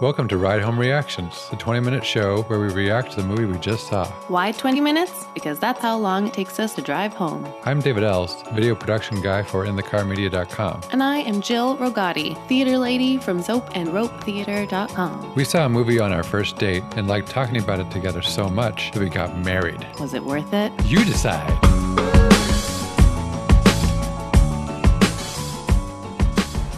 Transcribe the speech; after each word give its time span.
Welcome 0.00 0.28
to 0.28 0.38
Ride 0.38 0.62
Home 0.62 0.80
Reactions, 0.80 1.50
the 1.50 1.56
20 1.56 1.80
minute 1.80 2.02
show 2.06 2.40
where 2.44 2.58
we 2.58 2.68
react 2.72 3.10
to 3.10 3.20
the 3.20 3.26
movie 3.28 3.44
we 3.44 3.58
just 3.58 3.88
saw. 3.88 4.06
Why 4.28 4.50
20 4.50 4.80
minutes? 4.80 5.26
Because 5.34 5.58
that's 5.58 5.78
how 5.78 5.98
long 5.98 6.26
it 6.26 6.32
takes 6.32 6.58
us 6.58 6.74
to 6.76 6.80
drive 6.80 7.12
home. 7.12 7.46
I'm 7.66 7.80
David 7.80 8.02
Elst, 8.02 8.46
video 8.52 8.74
production 8.74 9.20
guy 9.20 9.42
for 9.42 9.66
InTheCarMedia.com. 9.66 10.84
And 10.90 11.02
I 11.02 11.18
am 11.18 11.42
Jill 11.42 11.76
Rogati, 11.76 12.34
theater 12.48 12.78
lady 12.78 13.18
from 13.18 13.42
soapandropetheater.com. 13.42 15.34
We 15.34 15.44
saw 15.44 15.66
a 15.66 15.68
movie 15.68 16.00
on 16.00 16.14
our 16.14 16.22
first 16.22 16.56
date 16.56 16.82
and 16.96 17.06
liked 17.06 17.28
talking 17.28 17.58
about 17.58 17.78
it 17.78 17.90
together 17.90 18.22
so 18.22 18.48
much 18.48 18.92
that 18.92 19.00
we 19.00 19.10
got 19.10 19.36
married. 19.36 19.86
Was 20.00 20.14
it 20.14 20.24
worth 20.24 20.54
it? 20.54 20.72
You 20.86 21.04
decide. 21.04 21.50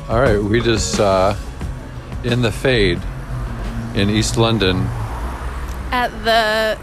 All 0.08 0.20
right, 0.20 0.42
we 0.42 0.60
just 0.60 0.96
saw 0.96 1.36
In 2.24 2.42
the 2.42 2.50
Fade 2.50 3.00
in 3.94 4.10
East 4.10 4.36
London, 4.36 4.78
At 5.90 6.08
the 6.24 6.78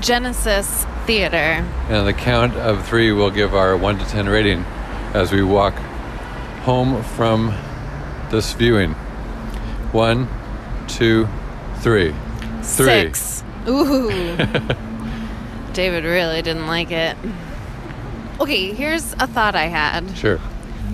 Genesis 0.00 0.84
Theater. 1.06 1.64
and 1.88 2.06
the 2.06 2.12
count 2.12 2.54
of 2.54 2.86
three, 2.86 3.12
we'll 3.12 3.30
give 3.30 3.54
our 3.54 3.76
1 3.76 3.98
to 3.98 4.04
10 4.06 4.28
rating 4.28 4.64
as 5.14 5.32
we 5.32 5.42
walk 5.42 5.74
home 6.64 7.02
from 7.02 7.54
this 8.30 8.52
viewing. 8.52 8.92
One, 9.92 10.28
two, 10.86 11.26
three. 11.76 12.12
Three. 12.62 12.86
Six. 12.86 13.44
Ooh. 13.68 14.36
David 15.72 16.04
really 16.04 16.42
didn't 16.42 16.66
like 16.66 16.90
it. 16.90 17.16
Okay, 18.40 18.72
here's 18.72 19.12
a 19.14 19.26
thought 19.26 19.54
I 19.54 19.66
had. 19.66 20.16
Sure. 20.16 20.38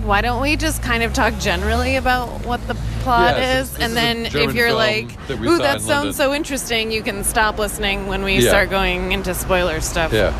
Why 0.03 0.21
don't 0.21 0.41
we 0.41 0.55
just 0.55 0.81
kind 0.81 1.03
of 1.03 1.13
talk 1.13 1.37
generally 1.39 1.95
about 1.95 2.27
what 2.45 2.65
the 2.67 2.75
plot 3.05 3.37
Yeah, 3.37 3.61
is, 3.61 3.73
and 3.75 3.83
is 3.83 3.93
then 3.93 4.25
if 4.25 4.53
you're 4.55 4.73
like, 4.73 5.07
"Ooh, 5.31 5.57
that 5.59 5.79
sounds 5.81 5.87
London." 5.87 6.13
so 6.13 6.33
interesting," 6.33 6.91
you 6.91 7.01
can 7.01 7.23
stop 7.23 7.57
listening 7.59 8.07
when 8.07 8.23
we 8.23 8.39
Yeah. 8.39 8.49
start 8.49 8.69
going 8.69 9.11
into 9.13 9.33
spoiler 9.33 9.79
stuff. 9.79 10.11
Yeah. 10.11 10.33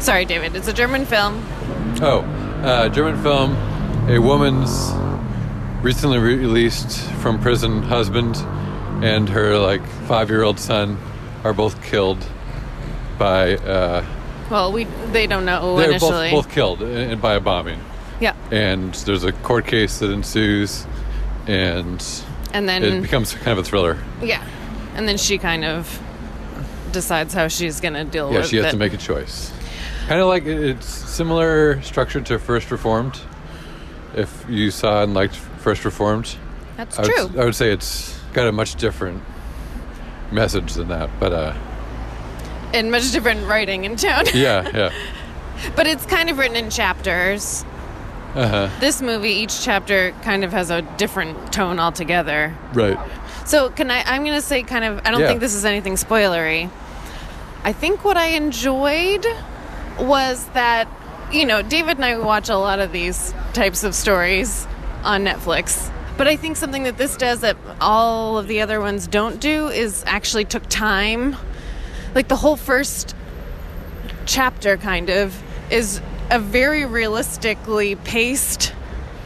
Sorry, 0.00 0.24
David. 0.24 0.56
It's 0.56 0.66
a 0.68 0.72
German 0.72 1.04
film. 1.06 1.40
Oh, 2.00 2.24
uh, 2.64 2.88
German 2.88 3.22
film. 3.22 3.56
A 4.08 4.18
woman's 4.18 4.92
recently 5.82 6.18
released 6.18 7.02
from 7.22 7.38
prison 7.38 7.82
husband 7.82 8.36
and 9.02 9.28
her 9.28 9.58
like 9.58 9.82
five-year-old 10.08 10.58
son 10.58 10.96
are 11.44 11.52
both 11.52 11.80
killed 11.82 12.24
by. 13.18 13.56
Uh, 13.56 14.02
Well, 14.50 14.72
we 14.72 14.86
they 15.12 15.26
don't 15.26 15.44
know 15.44 15.76
they're 15.76 15.90
initially. 15.90 16.30
both 16.30 16.46
both 16.46 16.54
killed 16.54 16.82
uh, 16.82 17.14
by 17.16 17.34
a 17.34 17.40
bombing, 17.40 17.78
yeah, 18.20 18.32
and 18.50 18.94
there's 19.04 19.24
a 19.24 19.32
court 19.32 19.66
case 19.66 19.98
that 19.98 20.10
ensues, 20.10 20.86
and 21.48 22.04
and 22.52 22.68
then 22.68 22.84
it 22.84 23.02
becomes 23.02 23.34
kind 23.34 23.58
of 23.58 23.58
a 23.58 23.64
thriller. 23.64 23.98
yeah, 24.22 24.46
and 24.94 25.08
then 25.08 25.16
she 25.18 25.38
kind 25.38 25.64
of 25.64 26.00
decides 26.92 27.34
how 27.34 27.48
she's 27.48 27.80
gonna 27.80 28.04
deal 28.04 28.28
with 28.28 28.32
it. 28.32 28.34
Yeah, 28.34 28.40
with 28.40 28.50
she 28.50 28.56
has 28.58 28.66
it. 28.66 28.70
to 28.72 28.76
make 28.76 28.92
a 28.92 28.98
choice. 28.98 29.52
Kind 30.06 30.20
of 30.20 30.28
like 30.28 30.44
it's 30.46 30.86
similar 30.86 31.82
structure 31.82 32.20
to 32.20 32.38
First 32.38 32.70
Reformed. 32.70 33.20
If 34.14 34.46
you 34.48 34.70
saw 34.70 35.02
and 35.02 35.12
liked 35.14 35.36
First 35.36 35.84
Reformed, 35.84 36.36
That's 36.76 36.98
I 36.98 37.02
would, 37.02 37.10
true. 37.10 37.40
I 37.40 37.44
would 37.44 37.54
say 37.54 37.72
it's 37.72 38.18
got 38.32 38.46
a 38.46 38.52
much 38.52 38.76
different 38.76 39.22
message 40.32 40.74
than 40.74 40.88
that. 40.88 41.10
But 41.20 41.32
uh, 41.32 41.54
and 42.72 42.90
much 42.90 43.10
different 43.12 43.46
writing 43.46 43.84
in 43.84 43.96
town. 43.96 44.24
yeah, 44.34 44.70
yeah, 44.74 44.92
but 45.76 45.86
it's 45.86 46.06
kind 46.06 46.30
of 46.30 46.38
written 46.38 46.56
in 46.56 46.70
chapters. 46.70 47.64
Uh 48.34 48.46
huh, 48.48 48.68
This 48.80 49.00
movie, 49.02 49.30
each 49.30 49.62
chapter 49.62 50.12
kind 50.22 50.44
of 50.44 50.52
has 50.52 50.70
a 50.70 50.82
different 50.82 51.52
tone 51.52 51.78
altogether. 51.78 52.54
right, 52.74 52.98
So 53.46 53.70
can 53.70 53.90
I? 53.90 54.02
I'm 54.06 54.24
gonna 54.24 54.42
say 54.42 54.62
kind 54.62 54.84
of. 54.84 55.00
I 55.04 55.10
don't 55.10 55.20
Yeah. 55.20 55.28
think 55.28 55.40
this 55.40 55.54
is 55.54 55.64
anything 55.64 55.94
spoilery. 55.94 56.70
I 57.64 57.72
think 57.72 58.04
what 58.04 58.16
I 58.16 58.26
enjoyed 58.28 59.26
was 59.98 60.44
that 60.54 60.86
you 61.32 61.44
know 61.46 61.62
David 61.62 61.96
and 61.96 62.04
I 62.04 62.18
watch 62.18 62.48
a 62.48 62.56
lot 62.56 62.78
of 62.78 62.92
these 62.92 63.34
types 63.54 63.84
of 63.84 63.94
stories 63.94 64.66
on 65.04 65.24
Netflix. 65.24 65.90
But 66.18 66.26
I 66.28 66.36
think 66.36 66.56
something 66.56 66.82
that 66.82 66.98
this 66.98 67.16
does 67.16 67.40
that 67.40 67.56
all 67.80 68.38
of 68.38 68.48
the 68.48 68.60
other 68.60 68.80
ones 68.80 69.06
don't 69.06 69.38
do 69.40 69.68
is 69.68 70.02
actually 70.06 70.44
took 70.44 70.66
time. 70.68 71.36
Like 72.14 72.28
the 72.28 72.36
whole 72.36 72.56
first 72.56 73.14
chapter, 74.26 74.76
kind 74.76 75.10
of, 75.10 75.40
is 75.70 76.00
a 76.30 76.38
very 76.38 76.84
realistically 76.84 77.96
paced 77.96 78.72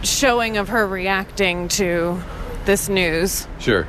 showing 0.03 0.57
of 0.57 0.69
her 0.69 0.87
reacting 0.87 1.69
to 1.69 2.21
this 2.65 2.89
news 2.89 3.47
sure, 3.59 3.87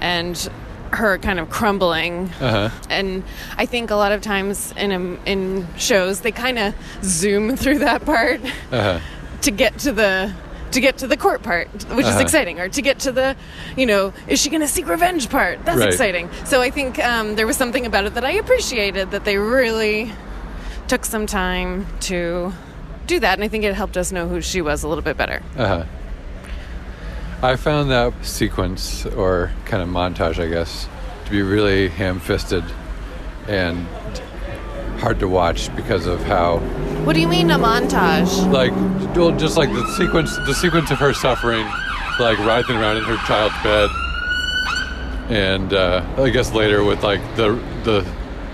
and 0.00 0.50
her 0.92 1.18
kind 1.18 1.38
of 1.38 1.48
crumbling. 1.50 2.28
uh 2.40 2.68
huh, 2.68 2.76
And 2.90 3.22
I 3.56 3.66
think 3.66 3.90
a 3.90 3.94
lot 3.94 4.12
of 4.12 4.20
times 4.22 4.72
in 4.76 4.90
a, 4.92 4.98
in 5.30 5.66
shows 5.76 6.20
they 6.20 6.32
kind 6.32 6.58
of 6.58 6.74
zoom 7.02 7.56
through 7.56 7.78
that 7.80 8.04
part 8.04 8.40
uh 8.72 8.82
huh, 8.82 9.00
to 9.42 9.50
get 9.50 9.78
to 9.80 9.92
the 9.92 10.32
to 10.72 10.80
get 10.80 10.98
to 10.98 11.06
the 11.08 11.16
court 11.16 11.42
part, 11.42 11.68
which 11.94 12.06
is 12.06 12.12
Uh-huh. 12.12 12.20
exciting, 12.20 12.60
or 12.60 12.68
to 12.68 12.80
get 12.82 13.00
to 13.00 13.10
the, 13.10 13.34
you 13.76 13.86
know, 13.86 14.12
is 14.28 14.40
she 14.40 14.50
going 14.50 14.60
to 14.60 14.68
seek 14.68 14.86
revenge 14.86 15.28
part? 15.28 15.64
That's 15.64 15.78
Right. 15.78 15.88
exciting. 15.88 16.30
So 16.44 16.60
I 16.62 16.70
think 16.70 16.96
um, 17.00 17.34
there 17.34 17.44
was 17.46 17.56
something 17.56 17.86
about 17.86 18.04
it 18.04 18.14
that 18.14 18.24
I 18.24 18.32
appreciated 18.32 19.10
that 19.10 19.24
they 19.24 19.36
really 19.36 20.12
took 20.90 21.04
some 21.04 21.24
time 21.24 21.86
to 22.00 22.52
do 23.06 23.20
that, 23.20 23.34
and 23.34 23.44
I 23.44 23.48
think 23.48 23.62
it 23.62 23.74
helped 23.74 23.96
us 23.96 24.10
know 24.10 24.26
who 24.26 24.40
she 24.40 24.60
was 24.60 24.82
a 24.82 24.88
little 24.88 25.04
bit 25.04 25.16
better. 25.16 25.40
uh 25.56 25.66
huh. 25.68 25.84
I 27.42 27.54
found 27.54 27.92
that 27.92 28.12
sequence 28.24 29.06
or 29.06 29.52
kind 29.66 29.84
of 29.84 29.88
montage, 29.88 30.42
I 30.42 30.48
guess, 30.48 30.88
to 31.26 31.30
be 31.30 31.42
really 31.42 31.86
ham-fisted 31.88 32.64
and 33.46 33.86
hard 34.98 35.20
to 35.20 35.28
watch 35.28 35.74
because 35.76 36.06
of 36.06 36.22
how 36.24 36.58
What 37.04 37.12
do 37.14 37.20
you 37.20 37.28
mean 37.28 37.52
a 37.52 37.58
montage? 37.58 38.50
like 38.52 38.72
well, 39.16 39.30
just 39.38 39.56
like 39.56 39.70
the 39.72 39.86
sequence 39.96 40.36
the 40.38 40.54
sequence 40.54 40.90
of 40.90 40.98
her 40.98 41.14
suffering 41.14 41.64
like 42.18 42.36
writhing 42.40 42.76
around 42.76 42.96
in 42.98 43.04
her 43.04 43.16
child's 43.28 43.54
bed 43.62 43.88
and 45.30 45.72
uh, 45.72 46.04
i 46.18 46.28
guess 46.28 46.52
later 46.52 46.84
with 46.84 47.02
like 47.02 47.20
the 47.36 47.48
the 47.84 48.06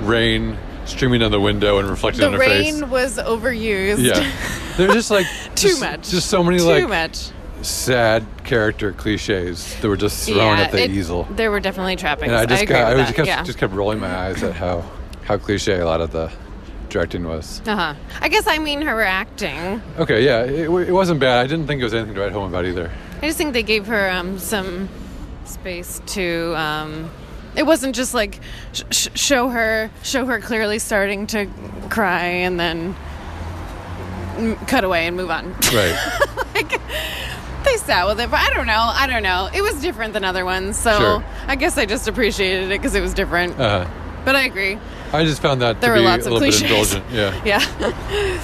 rain 0.02 0.56
streaming 0.86 1.22
on 1.22 1.30
the 1.30 1.40
window 1.40 1.78
and 1.78 1.88
reflecting 1.88 2.20
The 2.20 2.26
on 2.28 2.32
her 2.34 2.38
rain 2.38 2.88
was 2.90 3.18
overused. 3.18 4.02
yeah 4.04 4.30
there's 4.76 4.92
just 4.92 5.10
like 5.10 5.26
Too 5.54 5.68
just- 5.68 5.80
much. 5.80 6.08
just 6.10 6.28
so 6.28 6.42
many 6.42 6.58
Too 6.58 6.64
like 6.64 6.88
much. 6.88 7.30
sad 7.62 8.24
character 8.44 8.92
cliches 8.92 9.74
that 9.80 9.88
were 9.88 9.96
just 9.96 10.26
thrown 10.28 10.58
at 10.58 10.70
the 10.72 10.84
it- 10.84 10.90
eagle 10.90 11.24
There 11.30 11.50
were 11.50 11.60
definitely 11.60 11.96
trappings. 11.96 12.30
and 12.32 12.40
i 12.40 12.46
just 12.46 12.62
agree 12.62 12.76
got, 12.76 12.86
i 12.86 12.94
with 12.94 12.98
was 13.00 13.06
that, 13.08 13.16
kept, 13.16 13.28
yeah. 13.28 13.42
just 13.42 13.58
kept 13.58 13.72
rolling 13.74 13.98
my 13.98 14.14
eyes 14.14 14.42
at 14.42 14.54
how 14.54 14.84
how 15.24 15.36
cliche 15.38 15.80
a 15.80 15.84
lot 15.84 16.00
of 16.00 16.12
the 16.12 16.30
directing 16.88 17.24
was 17.26 17.60
Uh-huh. 17.66 17.94
I 18.20 18.28
guess 18.28 18.46
I 18.46 18.58
mean 18.58 18.82
her 18.82 19.02
acting. 19.02 19.82
okay 19.98 20.24
yeah 20.24 20.44
it, 20.44 20.70
it 20.70 20.92
wasn't 20.92 21.18
bad 21.20 21.40
i 21.44 21.46
didn't 21.48 21.66
think 21.66 21.80
it 21.80 21.84
was 21.84 21.94
anything 21.94 22.14
to 22.14 22.20
write 22.20 22.32
home 22.32 22.48
about 22.48 22.64
either 22.64 22.90
I 23.16 23.26
just 23.26 23.38
think 23.38 23.54
they 23.54 23.62
gave 23.62 23.86
her 23.86 24.10
um, 24.10 24.38
some 24.38 24.90
space 25.46 26.02
to. 26.08 26.54
Um, 26.54 27.10
it 27.56 27.64
wasn't 27.66 27.94
just 27.96 28.14
like 28.14 28.38
sh- 28.72 28.82
sh- 28.90 29.08
show 29.14 29.48
her 29.48 29.90
show 30.02 30.26
her 30.26 30.40
clearly 30.40 30.78
starting 30.78 31.26
to 31.28 31.46
cry 31.90 32.24
and 32.24 32.58
then 32.60 32.94
m- 34.36 34.56
cut 34.66 34.84
away 34.84 35.06
and 35.06 35.16
move 35.16 35.30
on. 35.30 35.52
right 35.74 35.96
like, 36.54 36.80
they 37.64 37.76
sat 37.78 38.06
with 38.06 38.20
it, 38.20 38.30
but 38.30 38.38
I 38.40 38.50
don't 38.54 38.66
know. 38.66 38.78
I 38.94 39.06
don't 39.08 39.22
know. 39.24 39.48
It 39.52 39.60
was 39.62 39.80
different 39.80 40.12
than 40.12 40.24
other 40.24 40.44
ones, 40.44 40.78
so 40.78 40.96
Sure. 40.98 41.24
I 41.48 41.56
guess 41.56 41.76
I 41.78 41.84
just 41.86 42.06
appreciated 42.06 42.66
it 42.70 42.80
because 42.80 42.94
it 42.94 43.00
was 43.00 43.12
different. 43.14 43.58
uh, 43.58 43.88
but 44.24 44.36
I 44.36 44.42
agree. 44.44 44.78
I 45.12 45.24
just 45.24 45.40
found 45.42 45.62
that 45.62 45.80
There 45.80 45.90
to 45.94 46.00
were 46.00 46.02
be 46.02 46.08
lots 46.08 46.26
a 46.26 46.28
of 46.28 46.34
little 46.34 46.48
bit 46.48 46.54
cliches. 46.68 46.94
indulgent. 46.94 47.04
Yeah. 47.12 47.42
Yeah. 47.44 48.40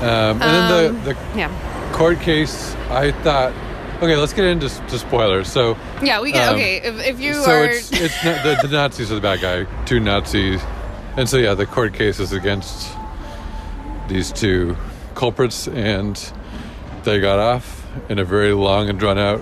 Um, 0.00 0.42
and 0.42 0.42
then 0.42 1.04
the, 1.04 1.12
the 1.14 1.38
yeah. 1.38 1.92
court 1.92 2.20
case, 2.20 2.74
I 2.90 3.12
thought, 3.22 3.52
okay, 3.96 4.16
let's 4.16 4.32
get 4.32 4.44
into 4.44 4.68
to 4.68 4.98
spoilers. 4.98 5.48
So, 5.50 5.76
Yeah. 6.02 6.20
We 6.20 6.32
get 6.32 6.48
Um, 6.48 6.54
okay. 6.56 6.76
If, 6.76 7.06
if 7.06 7.20
you 7.20 7.34
so 7.34 7.50
are. 7.50 7.64
it's 7.64 7.92
it's 7.92 8.24
not, 8.24 8.42
the, 8.42 8.68
the 8.68 8.76
Nazis 8.76 9.10
are 9.10 9.16
the 9.16 9.20
bad 9.20 9.40
guy, 9.40 9.84
two 9.84 10.00
Nazis, 10.00 10.60
and 11.16 11.28
so 11.28 11.36
yeah, 11.36 11.54
the 11.54 11.66
court 11.66 11.94
case 11.94 12.20
is 12.20 12.32
against 12.32 12.90
these 14.08 14.32
two 14.32 14.76
culprits, 15.14 15.68
and 15.68 16.32
they 17.04 17.20
got 17.20 17.38
off 17.38 17.86
in 18.08 18.18
a 18.18 18.24
very 18.24 18.52
long 18.52 18.88
and 18.88 18.98
drawn 18.98 19.18
out 19.18 19.40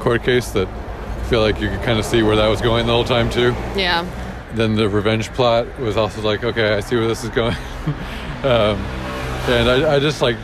court 0.00 0.22
case 0.22 0.50
that 0.50 0.68
I 0.68 1.24
feel 1.28 1.40
like 1.40 1.60
you 1.60 1.68
could 1.68 1.82
kind 1.82 1.98
of 1.98 2.04
see 2.04 2.22
where 2.22 2.36
that 2.36 2.48
was 2.48 2.60
going 2.60 2.86
the 2.86 2.92
whole 2.92 3.04
time 3.04 3.30
too. 3.30 3.52
yeah. 3.76 4.04
then 4.54 4.76
the 4.76 4.88
revenge 4.88 5.30
plot 5.32 5.66
was 5.78 5.96
also 5.96 6.20
like, 6.22 6.44
okay, 6.44 6.74
I 6.74 6.80
see 6.80 6.96
where 6.96 7.08
this 7.08 7.24
is 7.24 7.30
going. 7.30 7.54
um, 8.44 8.78
and 9.48 9.68
I, 9.68 9.96
I 9.96 9.98
just 9.98 10.22
like, 10.22 10.36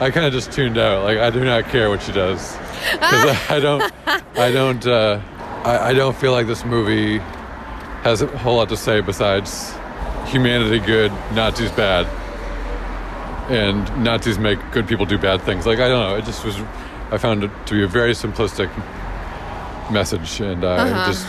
I 0.00 0.10
kind 0.10 0.26
of 0.26 0.32
just 0.32 0.52
tuned 0.52 0.78
out. 0.78 1.04
Like, 1.04 1.18
I 1.18 1.30
do 1.30 1.44
not 1.44 1.64
care 1.66 1.88
what 1.90 2.02
she 2.02 2.12
does 2.12 2.56
because 2.92 3.50
I 3.50 3.58
don't, 3.60 3.92
I 4.38 4.50
don't, 4.52 4.86
uh, 4.86 5.20
I, 5.64 5.90
I 5.90 5.92
don't 5.92 6.16
feel 6.16 6.32
like 6.32 6.46
this 6.46 6.64
movie 6.64 7.18
has 8.04 8.22
a 8.22 8.26
whole 8.38 8.56
lot 8.56 8.68
to 8.68 8.76
say 8.76 9.00
besides 9.00 9.72
humanity 10.26 10.78
good, 10.78 11.10
Nazis 11.34 11.72
bad, 11.72 12.06
and 13.50 14.04
Nazis 14.04 14.38
make 14.38 14.58
good 14.72 14.86
people 14.86 15.04
do 15.06 15.18
bad 15.18 15.42
things. 15.42 15.66
Like, 15.66 15.80
I 15.80 15.88
don't 15.88 16.08
know. 16.10 16.16
It 16.16 16.24
just 16.24 16.44
was, 16.44 16.56
I 17.10 17.18
found 17.18 17.42
it 17.44 17.50
to 17.66 17.74
be 17.74 17.82
a 17.82 17.88
very 17.88 18.12
simplistic 18.12 18.70
message, 19.90 20.40
and 20.40 20.64
I 20.64 20.76
Uh-huh. 20.90 21.06
just 21.10 21.26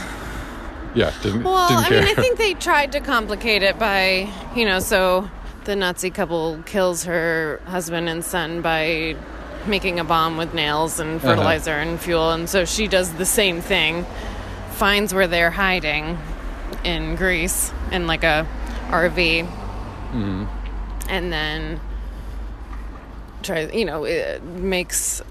yeah 0.95 1.13
didn't 1.21 1.43
Well, 1.43 1.69
didn't 1.69 1.85
I 1.85 1.89
mean, 2.05 2.17
I 2.17 2.21
think 2.21 2.37
they 2.37 2.53
tried 2.55 2.91
to 2.91 2.99
complicate 2.99 3.63
it 3.63 3.79
by, 3.79 4.29
you 4.55 4.65
know, 4.65 4.79
so 4.79 5.29
the 5.69 5.75
Nazi 5.75 6.09
couple 6.09 6.57
kills 6.65 7.03
her 7.03 7.61
husband 7.65 8.09
and 8.09 8.25
son 8.25 8.61
by 8.63 9.15
making 9.67 9.99
a 9.99 10.03
bomb 10.03 10.35
with 10.35 10.51
nails 10.55 10.99
and 10.99 11.17
Uh-huh. 11.17 11.27
fertilizer 11.35 11.73
and 11.73 11.99
fuel, 12.01 12.31
and 12.31 12.49
so 12.49 12.65
she 12.65 12.87
does 12.87 13.13
the 13.13 13.25
same 13.25 13.61
thing, 13.61 14.03
finds 14.71 15.13
where 15.13 15.27
they're 15.27 15.51
hiding 15.51 16.17
in 16.83 17.15
Greece 17.15 17.71
in 17.91 18.07
like 18.07 18.23
a 18.23 18.47
RV, 18.89 19.45
Mm-hmm. 19.45 20.45
and 21.07 21.31
then 21.31 21.79
tries, 23.43 23.71
you 23.71 23.85
know, 23.85 24.05
it 24.05 24.41
makes 24.43 25.21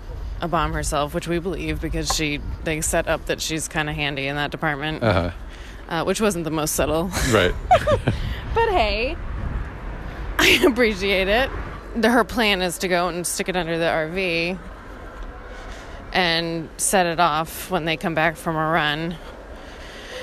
a 0.41 0.47
bomb 0.47 0.73
herself, 0.73 1.15
which 1.15 1.27
we 1.27 1.41
believe 1.41 1.81
because 1.81 2.15
she 2.15 2.39
they 2.63 2.81
set 2.81 3.09
up 3.09 3.27
that 3.27 3.41
she's 3.41 3.67
kind 3.67 3.91
of 3.91 3.97
handy 3.97 4.29
in 4.29 4.37
that 4.37 4.53
department 4.53 5.03
uh-huh. 5.03 5.31
uh, 5.89 6.05
which 6.05 6.21
wasn't 6.21 6.45
the 6.45 6.51
most 6.53 6.77
subtle. 6.77 7.11
right. 7.33 7.53
But 8.55 8.71
hey, 8.71 9.17
I 10.63 10.65
appreciate 10.67 11.29
it. 11.29 11.51
The, 11.97 12.11
her 12.11 12.25
plan 12.25 12.63
is 12.63 12.79
to 12.79 12.89
go 12.89 13.09
and 13.09 13.27
stick 13.27 13.49
it 13.49 13.57
under 13.57 13.79
the 13.79 13.85
RV 13.87 14.59
and 16.13 16.69
set 16.77 17.07
it 17.07 17.21
off 17.21 17.71
when 17.71 17.85
they 17.85 17.97
come 17.97 18.15
back 18.15 18.37
from 18.37 18.57
a 18.57 18.67
run. 18.71 19.17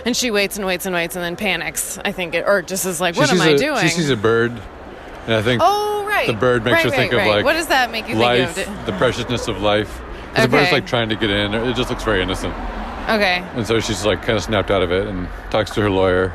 And 0.06 0.16
she 0.16 0.30
waits 0.32 0.58
and 0.58 0.66
waits 0.66 0.86
and 0.86 0.94
waits 0.94 1.16
and 1.16 1.24
then 1.24 1.36
panics. 1.36 1.98
I 2.04 2.12
think, 2.12 2.36
it, 2.36 2.46
or 2.48 2.62
just 2.62 2.86
is 2.86 3.02
like, 3.02 3.16
She 3.16 3.20
"What 3.22 3.32
am 3.32 3.42
I 3.42 3.50
a- 3.50 3.58
doing?" 3.58 3.80
She 3.82 3.90
sees 3.90 4.10
a 4.10 4.16
bird, 4.18 4.52
and 4.52 5.34
I 5.34 5.42
think 5.42 5.62
oh, 5.64 6.06
right. 6.08 6.28
the 6.28 6.34
bird 6.34 6.64
makes 6.64 6.76
right, 6.76 6.84
her 6.86 6.90
right, 6.92 6.98
think 6.98 7.14
of, 7.14 7.18
right. 7.20 7.30
like, 7.38 7.46
What 7.46 7.54
does 7.54 7.68
that 7.68 7.92
make 7.92 8.08
you 8.08 8.16
life, 8.16 8.52
think 8.54 8.68
of? 8.68 8.86
the 8.86 8.92
preciousness 8.94 9.48
of 9.48 9.62
life. 9.62 10.02
Because 10.30 10.44
the 10.46 10.50
bird's 10.50 10.68
Okay. 10.68 10.76
like 10.76 10.86
trying 10.88 11.10
to 11.10 11.16
get 11.16 11.30
in. 11.30 11.54
It 11.54 11.76
just 11.76 11.90
looks 11.90 12.04
very 12.04 12.22
innocent, 12.22 12.54
Okay. 13.10 13.44
and 13.56 13.66
so 13.66 13.80
she's 13.80 14.06
like 14.06 14.22
kind 14.22 14.38
of 14.38 14.44
snapped 14.44 14.70
out 14.70 14.84
of 14.84 14.92
it 14.92 15.08
and 15.08 15.28
talks 15.50 15.72
to 15.72 15.82
her 15.82 15.90
lawyer, 15.90 16.34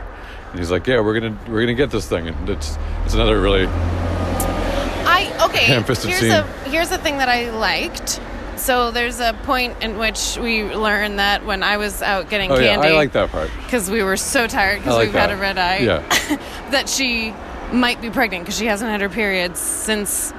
and 0.51 0.59
he's 0.59 0.71
like, 0.71 0.87
"Yeah, 0.87 1.01
we're 1.01 1.19
gonna 1.19 1.37
we're 1.49 1.61
gonna 1.61 1.75
get 1.75 1.91
this 1.91 2.09
thing," 2.09 2.29
and 2.29 2.49
it's 2.49 2.79
it's 3.05 3.15
another 3.15 3.41
really 3.41 3.67
I 3.67 5.47
okay. 5.47 5.65
Here's 5.65 5.99
scene. 5.99 6.31
a 6.31 6.43
here's 6.69 6.91
a 6.91 6.99
thing 6.99 7.19
that 7.19 7.29
I 7.29 7.51
liked. 7.51 8.21
So 8.57 8.91
there's 8.91 9.21
a 9.21 9.33
point 9.45 9.83
in 9.83 9.97
which 9.97 10.37
we 10.37 10.65
learn 10.65 11.17
that 11.17 11.47
when 11.47 11.63
I 11.63 11.79
was 11.79 12.03
out 12.03 12.29
getting 12.29 12.51
oh 12.51 12.57
candy, 12.59 12.89
yeah, 12.89 12.95
I 12.95 12.97
like 12.97 13.13
that 13.13 13.31
part. 13.31 13.51
because 13.63 13.91
we 13.91 14.03
were 14.03 14.19
so 14.19 14.47
tired 14.47 14.81
because 14.81 14.97
like 14.97 15.07
we've 15.07 15.15
had 15.15 15.31
a 15.31 15.37
red 15.37 15.57
eye. 15.57 15.79
Yeah, 15.79 16.01
that 16.71 16.89
she 16.89 17.35
might 17.73 18.03
be 18.03 18.11
pregnant 18.11 18.45
because 18.45 18.59
she 18.59 18.67
hasn't 18.67 18.91
had 18.91 19.01
her 19.01 19.09
periods 19.09 19.59
since 19.59 20.33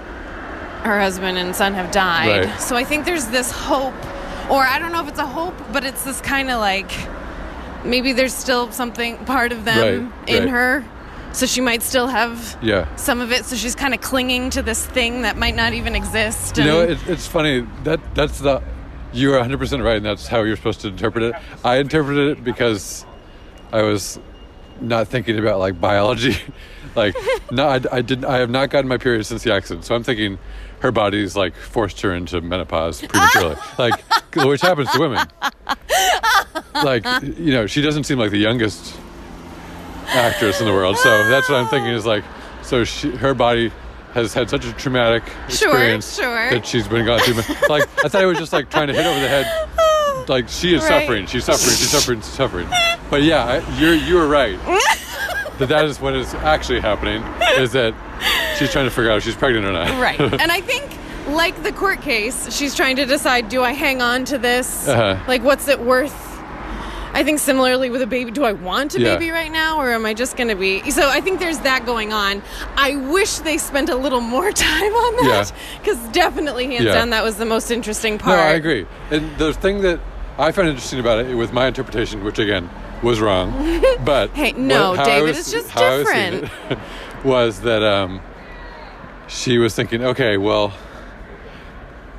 her 0.84 1.00
husband 1.00 1.38
and 1.38 1.56
son 1.56 1.74
have 1.74 1.92
died. 1.92 2.46
Right. 2.46 2.62
So 2.62 2.76
I 2.76 2.84
think 2.84 3.06
there's 3.06 3.28
this 3.28 3.52
hope, 3.52 3.94
or 4.50 4.64
I 4.64 4.78
don't 4.78 4.92
know 4.92 5.02
if 5.02 5.10
it's 5.10 5.20
a 5.20 5.28
hope, 5.28 5.56
but 5.72 5.84
it's 5.84 6.04
this 6.04 6.22
kind 6.22 6.50
of 6.52 6.60
like 6.60 6.92
maybe 7.84 8.14
there's 8.14 8.34
still 8.34 8.72
something 8.72 9.18
part 9.26 9.52
of 9.52 9.66
them 9.66 10.12
Right, 10.12 10.30
in 10.30 10.44
right. 10.44 10.50
her, 10.50 10.86
so 11.34 11.46
she 11.46 11.62
might 11.62 11.82
still 11.82 12.08
have 12.08 12.58
yeah. 12.62 12.94
some 12.96 13.22
of 13.22 13.32
it. 13.32 13.46
So 13.46 13.56
she's 13.56 13.76
kind 13.76 13.94
of 13.94 14.02
clinging 14.02 14.50
to 14.52 14.62
this 14.62 14.86
thing 14.86 15.22
that 15.22 15.38
might 15.38 15.56
not 15.56 15.74
even 15.74 15.96
exist. 15.96 16.58
You 16.58 16.66
know, 16.66 16.82
it, 16.82 16.98
it's 17.08 17.28
funny 17.28 17.68
that 17.84 18.00
that's 18.16 18.40
the 18.40 18.62
you 19.14 19.30
are 19.32 19.38
100 19.40 19.58
percent 19.58 19.84
right, 19.84 19.98
and 19.98 20.06
that's 20.06 20.28
how 20.28 20.42
you're 20.44 20.56
supposed 20.56 20.82
to 20.82 20.88
interpret 20.90 21.24
it. 21.24 21.36
I 21.64 21.78
interpreted 21.78 22.38
it 22.38 22.44
because 22.44 23.06
I 23.72 23.82
was 23.82 24.20
not 24.82 25.08
thinking 25.08 25.38
about 25.38 25.60
like 25.60 25.80
biology. 25.80 26.38
like, 26.96 27.16
no, 27.52 27.68
I, 27.68 27.82
I 27.92 28.02
didn't. 28.02 28.26
I 28.26 28.38
have 28.38 28.50
not 28.50 28.70
gotten 28.70 28.88
my 28.88 28.98
period 28.98 29.26
since 29.26 29.44
the 29.44 29.54
accident, 29.54 29.86
so 29.86 29.96
I'm 29.96 30.04
thinking 30.04 30.38
her 30.80 30.92
body's 30.92 31.36
like 31.36 31.56
forced 31.56 32.02
her 32.02 32.14
into 32.14 32.42
menopause 32.42 33.02
prematurely, 33.02 33.56
like 33.78 34.04
which 34.36 34.62
happens 34.62 34.90
to 34.92 35.00
women. 35.00 35.28
Like, 36.74 37.06
you 37.22 37.54
know, 37.54 37.68
she 37.68 37.82
doesn't 37.82 38.06
seem 38.06 38.18
like 38.18 38.32
the 38.32 38.38
youngest 38.38 38.96
actress 40.08 40.60
in 40.60 40.66
the 40.66 40.74
world, 40.74 40.98
so 40.98 41.30
that's 41.30 41.50
what 41.50 41.60
I'm 41.60 41.68
thinking 41.68 41.92
is 41.92 42.06
like, 42.06 42.24
so 42.64 42.84
she, 42.84 43.12
her 43.12 43.34
body 43.34 43.72
has 44.14 44.34
had 44.34 44.50
such 44.50 44.66
a 44.66 44.74
traumatic 44.74 45.24
experience 45.46 46.16
sure. 46.16 46.50
that 46.50 46.66
she's 46.66 46.88
been 46.88 47.06
gone 47.06 47.20
through. 47.20 47.36
Like, 47.70 47.84
I 48.04 48.10
thought 48.10 48.24
it 48.24 48.26
was 48.26 48.38
just 48.38 48.52
like 48.52 48.70
trying 48.70 48.88
to 48.88 48.94
hit 48.94 49.06
over 49.06 49.20
the 49.20 49.28
head. 49.28 49.70
Like 50.28 50.50
she 50.50 50.74
is 50.74 50.82
Right. 50.82 51.02
suffering, 51.02 51.26
she's 51.26 51.46
suffering, 51.46 51.76
she's 51.76 51.90
suffering, 51.90 52.20
she's 52.22 52.30
suffering. 52.30 52.68
But 53.10 53.24
yeah, 53.24 53.62
you're 53.80 53.94
you 53.96 54.16
were 54.16 54.28
right. 54.28 54.58
that 55.60 55.70
that 55.70 55.86
is 55.86 56.00
what 56.00 56.16
is 56.16 56.34
actually 56.36 56.80
happening. 56.80 57.22
Is 57.60 57.72
that 57.74 57.94
she's 58.58 58.72
trying 58.72 58.86
to 58.86 58.92
figure 58.92 59.12
out 59.12 59.18
if 59.18 59.24
she's 59.24 59.36
pregnant 59.36 59.66
or 59.66 59.72
not. 59.74 59.90
right. 60.02 60.20
and 60.42 60.52
I 60.52 60.62
think, 60.62 60.90
like 61.30 61.62
the 61.64 61.72
court 61.72 62.02
case, 62.02 62.56
she's 62.56 62.76
trying 62.76 62.96
to 62.98 63.06
decide: 63.06 63.50
do 63.50 63.62
I 63.62 63.72
hang 63.74 64.02
on 64.02 64.26
to 64.26 64.38
this? 64.38 64.88
Uh-huh. 64.88 65.18
Like, 65.28 65.44
what's 65.44 65.68
it 65.68 65.80
worth? 65.80 66.30
I 67.14 67.26
think 67.26 67.40
similarly 67.40 67.90
with 67.90 68.02
a 68.02 68.08
baby, 68.08 68.32
do 68.32 68.46
I 68.46 68.54
want 68.54 68.96
a 68.96 69.02
Yeah. 69.02 69.16
baby 69.18 69.32
right 69.32 69.52
now, 69.52 69.82
or 69.82 69.92
am 69.92 70.06
I 70.06 70.14
just 70.14 70.38
going 70.38 70.48
to 70.48 70.56
be? 70.56 70.90
So 70.92 71.10
I 71.10 71.20
think 71.20 71.40
there's 71.42 71.60
that 71.60 71.86
going 71.86 72.14
on. 72.14 72.42
I 72.78 72.96
wish 72.96 73.40
they 73.40 73.58
spent 73.58 73.90
a 73.90 73.98
little 73.98 74.22
more 74.22 74.50
time 74.54 74.94
on 74.94 75.16
that 75.18 75.52
Yeah. 75.52 75.78
because 75.82 75.98
definitely, 76.14 76.68
hands 76.68 76.86
Yeah. 76.86 76.94
down, 76.94 77.10
that 77.10 77.22
was 77.26 77.36
the 77.36 77.44
most 77.46 77.70
interesting 77.70 78.18
part. 78.18 78.38
No, 78.38 78.42
part. 78.44 78.54
I 78.54 78.56
agree. 78.56 78.86
And 79.12 79.38
the 79.38 79.54
thing 79.54 79.82
that 79.82 80.00
I 80.38 80.52
found 80.52 80.70
interesting 80.70 81.00
about 81.00 81.26
it, 81.26 81.36
with 81.36 81.54
my 81.54 81.68
interpretation, 81.68 82.24
which 82.24 82.40
again 82.40 82.70
was 83.04 83.20
wrong, 83.20 83.52
but 84.06 84.30
Hey, 84.32 84.52
no, 84.54 84.92
what- 84.92 85.06
David, 85.06 85.28
was- 85.30 85.40
it's 85.40 85.52
just 85.52 85.76
was 85.76 86.06
different. 86.06 86.52
it 86.70 86.80
was 87.24 87.62
that 87.62 87.84
um, 87.84 88.22
she 89.28 89.58
was 89.58 89.76
thinking, 89.76 90.04
okay, 90.04 90.38
well, 90.38 90.74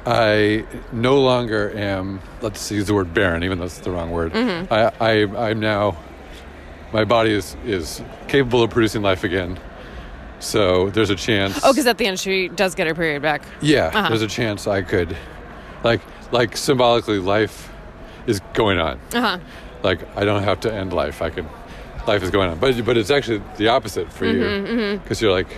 I 0.05 0.65
no 0.91 1.21
longer 1.21 1.73
am. 1.77 2.21
Let's 2.41 2.71
use 2.73 2.87
the 2.89 2.95
word 2.95 3.15
barren, 3.15 3.45
even 3.45 3.59
though 3.59 3.67
it's 3.67 3.79
the 3.79 3.91
wrong 3.93 4.11
word. 4.11 4.33
Mm-hmm. 4.33 4.73
I, 4.73 4.93
I, 5.01 5.51
I'm 5.51 5.61
now. 5.61 5.97
My 6.93 7.05
body 7.05 7.31
is 7.33 7.57
is 7.65 8.03
capable 8.29 8.63
of 8.63 8.71
producing 8.71 9.01
life 9.03 9.23
again. 9.25 9.59
So 10.41 10.91
there's 10.91 11.11
a 11.11 11.15
chance. 11.15 11.61
Oh, 11.63 11.73
because 11.73 11.87
at 11.87 11.99
the 11.99 12.07
end 12.07 12.19
she 12.19 12.49
does 12.49 12.75
get 12.75 12.89
her 12.89 12.95
period 12.95 13.23
back. 13.23 13.43
Yeah, 13.61 13.87
Uh-huh. 13.95 14.09
there's 14.09 14.23
a 14.23 14.27
chance 14.27 14.67
I 14.67 14.83
could, 14.83 15.17
like, 15.85 16.01
like 16.33 16.57
symbolically, 16.57 17.19
life 17.21 17.72
is 18.27 18.41
going 18.55 18.79
on. 18.79 18.99
Uh 19.13 19.21
huh. 19.21 19.39
Like 19.83 20.01
I 20.17 20.25
don't 20.25 20.43
have 20.43 20.61
to 20.61 20.73
end 20.73 20.93
life. 20.93 21.23
I 21.23 21.31
can, 21.31 21.47
life 22.07 22.23
is 22.23 22.31
going 22.31 22.51
on. 22.51 22.59
But 22.59 22.85
but 22.85 22.97
it's 22.97 23.11
actually 23.11 23.43
the 23.57 23.69
opposite 23.69 24.13
for 24.13 24.25
Mm-hmm, 24.27 24.77
you 24.93 24.99
because 24.99 25.21
you're 25.21 25.33
like, 25.33 25.49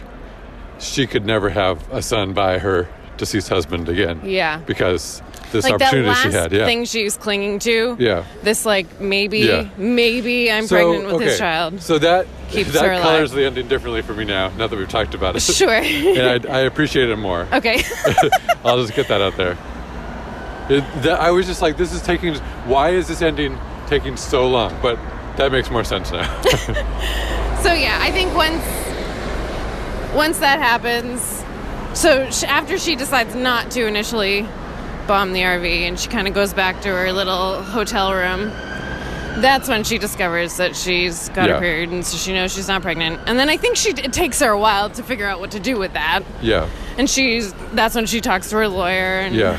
she 0.79 1.07
could 1.07 1.25
never 1.27 1.51
have 1.51 1.91
a 1.93 2.01
son 2.03 2.33
by 2.33 2.59
her 2.59 2.89
deceased 3.17 3.49
husband 3.49 3.89
again. 3.89 4.21
Yeah. 4.25 4.59
Because 4.59 5.23
this 5.53 5.63
Like 5.65 5.79
that 5.79 5.85
opportunity 5.87 6.09
last 6.09 6.23
she 6.25 6.33
had. 6.33 6.51
Yeah. 6.53 6.65
thing 6.65 6.85
she's 6.85 7.17
clinging 7.17 7.61
to. 7.61 7.97
Yeah. 8.01 8.25
This 8.43 8.67
like 8.67 8.99
maybe 9.01 9.39
Yeah. 9.41 9.69
maybe 9.77 10.51
I'm 10.51 10.67
So, 10.67 10.75
pregnant 10.77 11.13
with 11.13 11.23
his 11.23 11.33
okay, 11.35 11.39
child. 11.39 11.81
So 11.81 11.99
that 11.99 12.27
Keeps 12.51 12.73
that 12.73 12.85
her 12.85 12.93
alive. 12.93 13.03
colors 13.03 13.31
the 13.33 13.45
ending 13.45 13.69
differently 13.69 14.03
for 14.03 14.15
me 14.15 14.25
now. 14.25 14.49
Now 14.57 14.67
that 14.67 14.77
we've 14.77 14.89
talked 14.89 15.15
about 15.15 15.37
it. 15.37 15.41
Sure. 15.43 15.71
and 15.75 16.47
I, 16.49 16.53
I 16.53 16.61
appreciate 16.63 17.09
it 17.09 17.17
more. 17.17 17.47
okay. 17.53 17.83
I'll 18.65 18.81
just 18.83 18.95
get 18.95 19.07
that 19.09 19.21
out 19.21 19.37
there. 19.37 19.57
It, 20.71 20.81
that, 21.03 21.21
I 21.21 21.31
was 21.31 21.47
just 21.47 21.61
like, 21.63 21.77
this 21.77 21.93
is 21.93 22.01
taking. 22.03 22.35
Why 22.67 22.91
is 22.91 23.07
this 23.09 23.21
ending 23.23 23.59
taking 23.87 24.17
so 24.17 24.49
long? 24.49 24.75
But 24.81 24.99
that 25.37 25.53
makes 25.53 25.71
more 25.71 25.85
sense 25.85 26.11
now. 26.11 26.29
So 27.65 27.73
yeah, 27.73 27.99
I 28.03 28.11
think 28.11 28.35
once 28.37 28.63
once 30.15 30.39
that 30.41 30.59
happens, 30.61 31.43
so 31.99 32.31
sh- 32.31 32.45
after 32.45 32.79
she 32.79 32.95
decides 32.95 33.35
not 33.35 33.71
to 33.73 33.87
initially 33.87 34.43
bomb 35.07 35.33
the 35.33 35.41
RV 35.41 35.67
and 35.89 35.99
she 35.99 36.09
kind 36.09 36.29
of 36.29 36.35
goes 36.35 36.53
back 36.53 36.81
to 36.83 36.89
her 36.89 37.11
little 37.13 37.63
hotel 37.63 38.13
room, 38.13 38.51
that's 39.41 39.67
when 39.69 39.83
she 39.83 39.97
discovers 39.99 40.57
that 40.59 40.77
she's 40.77 41.31
got 41.31 41.49
Yeah. 41.49 41.57
a 41.57 41.61
period 41.61 41.91
and 41.91 42.05
so 42.07 42.17
she 42.17 42.33
knows 42.33 42.55
she's 42.55 42.69
not 42.69 42.83
pregnant. 42.83 43.19
And 43.27 43.39
then 43.39 43.49
I 43.49 43.57
think 43.57 43.77
she 43.77 43.91
it 43.91 44.13
takes 44.13 44.41
her 44.41 44.51
a 44.51 44.59
while 44.59 44.91
to 44.91 45.03
figure 45.03 45.27
out 45.27 45.41
what 45.41 45.51
to 45.53 45.61
do 45.61 45.79
with 45.79 45.95
that. 45.95 46.21
yeah, 46.43 46.69
And 46.99 47.09
she's 47.09 47.53
that's 47.73 47.95
when 47.95 48.07
she 48.07 48.21
talks 48.21 48.51
to 48.51 48.57
her 48.57 48.69
lawyer 48.69 49.21
and 49.21 49.35
yeah, 49.35 49.59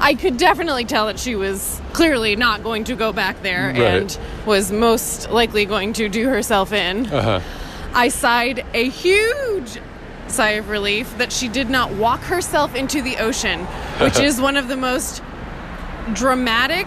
I 0.00 0.14
could 0.14 0.36
definitely 0.38 0.84
tell 0.86 1.06
that 1.06 1.18
she 1.18 1.34
was 1.36 1.80
clearly 1.92 2.34
not 2.36 2.62
going 2.62 2.84
to 2.84 2.96
go 2.96 3.12
back 3.12 3.42
there 3.42 3.66
Right. 3.68 3.78
and 3.80 4.18
was 4.46 4.72
most 4.72 5.30
likely 5.30 5.66
going 5.66 5.92
to 5.94 6.08
do 6.08 6.28
herself 6.28 6.72
in. 6.72 7.06
uh 7.06 7.22
huh. 7.22 7.40
I 7.92 8.08
sighed 8.08 8.64
a 8.72 8.88
huge 8.88 9.78
sigh 10.28 10.50
of 10.52 10.68
relief 10.70 11.18
that 11.18 11.32
she 11.32 11.48
did 11.48 11.68
not 11.68 11.90
walk 11.92 12.20
herself 12.20 12.74
into 12.74 13.02
the 13.02 13.16
ocean, 13.18 13.60
which 14.00 14.18
is 14.18 14.40
one 14.40 14.56
of 14.56 14.68
the 14.68 14.76
most 14.76 15.22
dramatic. 16.14 16.86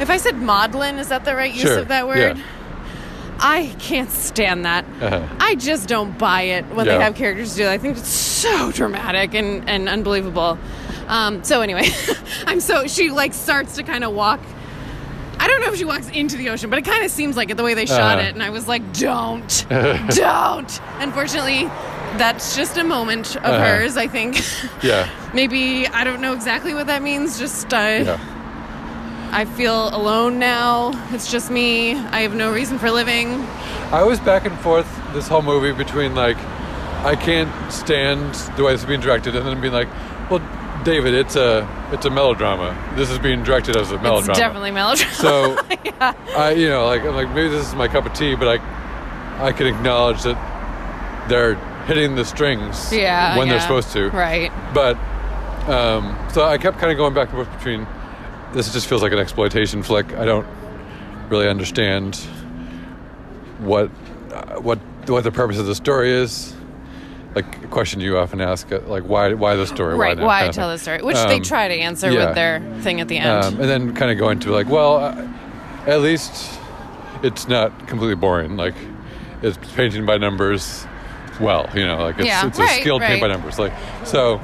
If 0.00 0.08
I 0.10 0.16
said 0.16 0.36
maudlin, 0.36 0.98
is 0.98 1.08
that 1.08 1.24
the 1.24 1.34
right 1.36 1.52
use 1.52 1.62
Sure, 1.62 1.78
of 1.80 1.88
that 1.88 2.06
word? 2.08 2.36
yeah. 2.38 2.42
I 3.42 3.74
can't 3.78 4.10
stand 4.10 4.64
that. 4.66 4.84
Uh-huh. 5.00 5.26
I 5.38 5.54
just 5.54 5.88
don't 5.88 6.18
buy 6.18 6.42
it 6.42 6.64
when 6.74 6.86
Yeah. 6.86 6.98
they 6.98 7.04
have 7.04 7.14
characters 7.14 7.54
do 7.56 7.64
that. 7.64 7.72
I 7.72 7.78
think 7.78 7.96
it's 7.96 8.08
so 8.08 8.70
dramatic 8.72 9.34
and, 9.34 9.68
and 9.68 9.88
unbelievable. 9.88 10.58
Um, 11.10 11.42
so 11.44 11.60
anyway, 11.60 11.88
I'm 12.46 12.60
so 12.60 12.86
she 12.86 13.10
like 13.10 13.34
starts 13.34 13.76
to 13.76 13.82
kind 13.82 14.04
of 14.04 14.14
walk. 14.14 14.40
I 15.38 15.46
don't 15.48 15.60
know 15.62 15.72
if 15.72 15.76
she 15.78 15.84
walks 15.86 16.08
into 16.10 16.36
the 16.36 16.50
ocean, 16.50 16.70
but 16.70 16.78
it 16.78 16.84
kind 16.84 17.04
of 17.04 17.10
seems 17.10 17.36
like 17.36 17.50
it 17.50 17.56
the 17.56 17.62
way 17.64 17.74
they 17.74 17.86
shot 17.86 18.18
Uh-huh. 18.18 18.28
it, 18.28 18.34
and 18.34 18.42
I 18.42 18.50
was 18.50 18.68
like, 18.68 18.82
"Don't, 18.92 19.66
don't." 19.70 20.80
Unfortunately, 20.98 21.64
that's 22.18 22.54
just 22.56 22.76
a 22.76 22.84
moment 22.84 23.36
of 23.36 23.44
Uh-huh. 23.44 23.58
hers. 23.64 23.96
I 23.96 24.06
think 24.06 24.40
Yeah, 24.82 25.08
maybe 25.34 25.86
I 25.88 26.04
don't 26.04 26.20
know 26.20 26.32
exactly 26.34 26.74
what 26.74 26.86
that 26.88 27.02
means. 27.02 27.38
Just 27.38 27.72
uh, 27.74 27.76
yeah. 27.78 28.18
I 29.32 29.44
feel 29.46 29.88
alone 29.94 30.38
now. 30.38 30.92
It's 31.12 31.30
just 31.30 31.50
me. 31.50 31.94
I 31.96 32.20
have 32.20 32.34
no 32.34 32.52
reason 32.52 32.78
for 32.78 32.90
living. 32.90 33.40
I 33.92 34.02
was 34.02 34.20
back 34.20 34.44
and 34.44 34.56
forth 34.60 34.86
this 35.14 35.26
whole 35.28 35.42
movie 35.42 35.72
between 35.72 36.14
like, 36.14 36.36
I 37.04 37.16
can't 37.16 37.50
stand 37.72 38.34
the 38.56 38.62
way 38.64 38.72
this 38.72 38.82
is 38.82 38.86
being 38.86 39.00
directed, 39.00 39.34
and 39.36 39.46
then 39.46 39.60
being 39.60 39.72
like, 39.72 39.88
well, 40.30 40.40
David, 40.84 41.14
it's 41.14 41.36
a 41.36 41.68
it's 41.92 42.06
a 42.06 42.10
melodrama. 42.10 42.76
This 42.96 43.10
is 43.10 43.18
being 43.18 43.42
directed 43.42 43.76
as 43.76 43.90
a 43.90 43.98
melodrama. 43.98 44.30
It's 44.30 44.38
definitely 44.38 44.70
melodrama. 44.70 45.14
So, 45.14 45.58
I 46.36 46.52
you 46.56 46.68
know 46.68 46.86
like 46.86 47.02
I'm 47.02 47.14
like 47.14 47.28
maybe 47.30 47.48
this 47.48 47.66
is 47.66 47.74
my 47.74 47.88
cup 47.88 48.06
of 48.06 48.14
tea, 48.14 48.34
but 48.34 48.48
I 48.48 49.46
I 49.48 49.52
can 49.52 49.66
acknowledge 49.66 50.22
that 50.22 51.28
they're 51.28 51.54
hitting 51.86 52.14
the 52.14 52.24
strings 52.24 52.92
yeah, 52.92 53.36
when 53.36 53.48
they're 53.48 53.60
supposed 53.60 53.92
to. 53.92 54.10
Right. 54.10 54.52
But 54.74 54.96
um, 55.68 56.16
so 56.32 56.44
I 56.44 56.58
kept 56.58 56.78
kind 56.78 56.90
of 56.92 56.98
going 56.98 57.14
back 57.14 57.28
and 57.28 57.36
forth 57.36 57.58
between 57.58 57.86
this 58.52 58.72
just 58.72 58.86
feels 58.86 59.02
like 59.02 59.12
an 59.12 59.18
exploitation 59.18 59.82
flick. 59.82 60.12
I 60.14 60.24
don't 60.24 60.46
really 61.28 61.48
understand 61.48 62.16
what 63.58 63.90
uh, 64.32 64.56
what 64.60 64.78
what 65.06 65.24
the 65.24 65.32
purpose 65.32 65.58
of 65.58 65.66
the 65.66 65.74
story 65.74 66.10
is. 66.10 66.54
Like 67.34 67.62
a 67.62 67.68
question 67.68 68.00
you 68.00 68.18
often 68.18 68.40
ask, 68.40 68.70
uh, 68.72 68.80
like 68.86 69.04
why 69.04 69.32
why 69.34 69.54
the 69.54 69.66
story? 69.66 69.94
Right. 69.94 70.18
Why 70.18 70.40
kind 70.40 70.48
of 70.50 70.54
tell 70.56 70.68
the 70.68 70.78
story? 70.78 71.00
Which 71.02 71.16
they 71.16 71.36
Um, 71.36 71.42
try 71.42 71.68
to 71.68 71.74
answer 71.74 72.10
yeah. 72.10 72.26
with 72.26 72.34
their 72.34 72.60
thing 72.80 73.00
at 73.00 73.06
the 73.08 73.18
end. 73.18 73.44
um, 73.44 73.60
and 73.60 73.70
then 73.70 73.94
kind 73.94 74.10
of 74.10 74.18
go 74.18 74.30
into 74.30 74.50
like, 74.50 74.68
well, 74.68 74.96
uh, 74.96 75.26
at 75.86 76.00
least 76.00 76.58
it's 77.22 77.46
not 77.46 77.86
completely 77.86 78.16
boring. 78.16 78.56
Like 78.56 78.74
it's 79.42 79.58
painting 79.76 80.06
by 80.06 80.16
numbers 80.18 80.84
well, 81.40 81.70
you 81.74 81.86
know, 81.86 81.98
like 82.02 82.18
it's, 82.18 82.26
Yeah, 82.26 82.46
it's 82.48 82.58
a 82.58 82.62
right, 82.62 82.80
skilled 82.80 83.00
paint 83.02 83.20
by 83.20 83.28
numbers. 83.28 83.58
Like 83.58 83.72
so, 84.04 84.40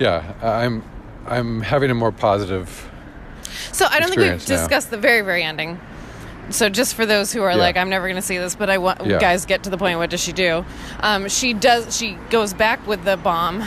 yeah, 0.00 0.34
I'm 0.42 0.82
I'm 1.26 1.60
having 1.60 1.90
a 1.90 1.94
more 1.94 2.12
positive. 2.12 2.90
So 3.72 3.86
I 3.88 4.00
don't 4.00 4.08
think 4.08 4.20
we've 4.20 4.30
now. 4.32 4.56
discussed 4.56 4.90
the 4.90 4.96
very, 4.98 5.20
very 5.22 5.42
ending. 5.42 5.80
So 6.50 6.68
just 6.68 6.94
for 6.94 7.06
those 7.06 7.32
who 7.32 7.42
are 7.42 7.50
Yeah. 7.52 7.56
like, 7.56 7.76
I'm 7.76 7.88
never 7.88 8.06
going 8.06 8.16
to 8.20 8.22
see 8.26 8.38
this, 8.38 8.54
but 8.54 8.68
I 8.70 8.78
want 8.78 9.04
Yeah. 9.06 9.18
guys 9.18 9.46
get 9.46 9.62
to 9.64 9.70
the 9.70 9.78
point. 9.78 9.98
What 9.98 10.10
does 10.10 10.20
she 10.20 10.32
do? 10.32 10.64
Um, 11.00 11.28
she 11.28 11.52
does. 11.54 11.96
She 11.96 12.18
goes 12.30 12.52
back 12.52 12.86
with 12.86 13.04
the 13.04 13.16
bomb 13.16 13.62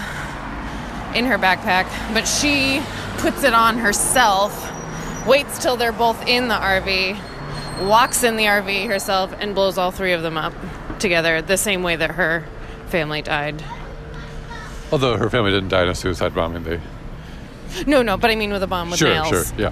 in 1.16 1.26
her 1.26 1.38
backpack, 1.38 1.88
but 2.14 2.28
she 2.28 2.82
puts 3.18 3.44
it 3.44 3.54
on 3.54 3.78
herself. 3.80 4.72
Waits 5.26 5.58
till 5.60 5.76
they're 5.76 5.92
both 5.92 6.26
in 6.28 6.48
the 6.48 6.56
RV, 6.56 7.18
walks 7.82 8.24
in 8.24 8.38
the 8.38 8.46
RV 8.46 8.88
herself, 8.88 9.34
and 9.40 9.54
blows 9.56 9.78
all 9.78 9.92
three 9.92 10.14
of 10.14 10.22
them 10.22 10.38
up 10.38 10.54
together 11.00 11.42
the 11.42 11.58
same 11.58 11.84
way 11.84 11.96
that 11.96 12.12
her 12.12 12.46
family 12.88 13.22
died. 13.22 13.62
Although 14.92 15.18
her 15.18 15.30
family 15.30 15.52
didn't 15.52 15.70
die 15.70 15.84
in 15.84 15.90
a 15.90 15.96
suicide 15.96 16.34
bombing, 16.34 16.64
they 16.64 16.80
No, 17.86 18.02
no, 18.02 18.16
but 18.18 18.32
I 18.32 18.36
mean 18.36 18.52
with 18.54 18.64
a 18.64 18.68
bomb 18.68 18.90
with 18.90 19.00
sure, 19.00 19.10
nails. 19.10 19.28
sure, 19.28 19.44
yeah. 19.58 19.72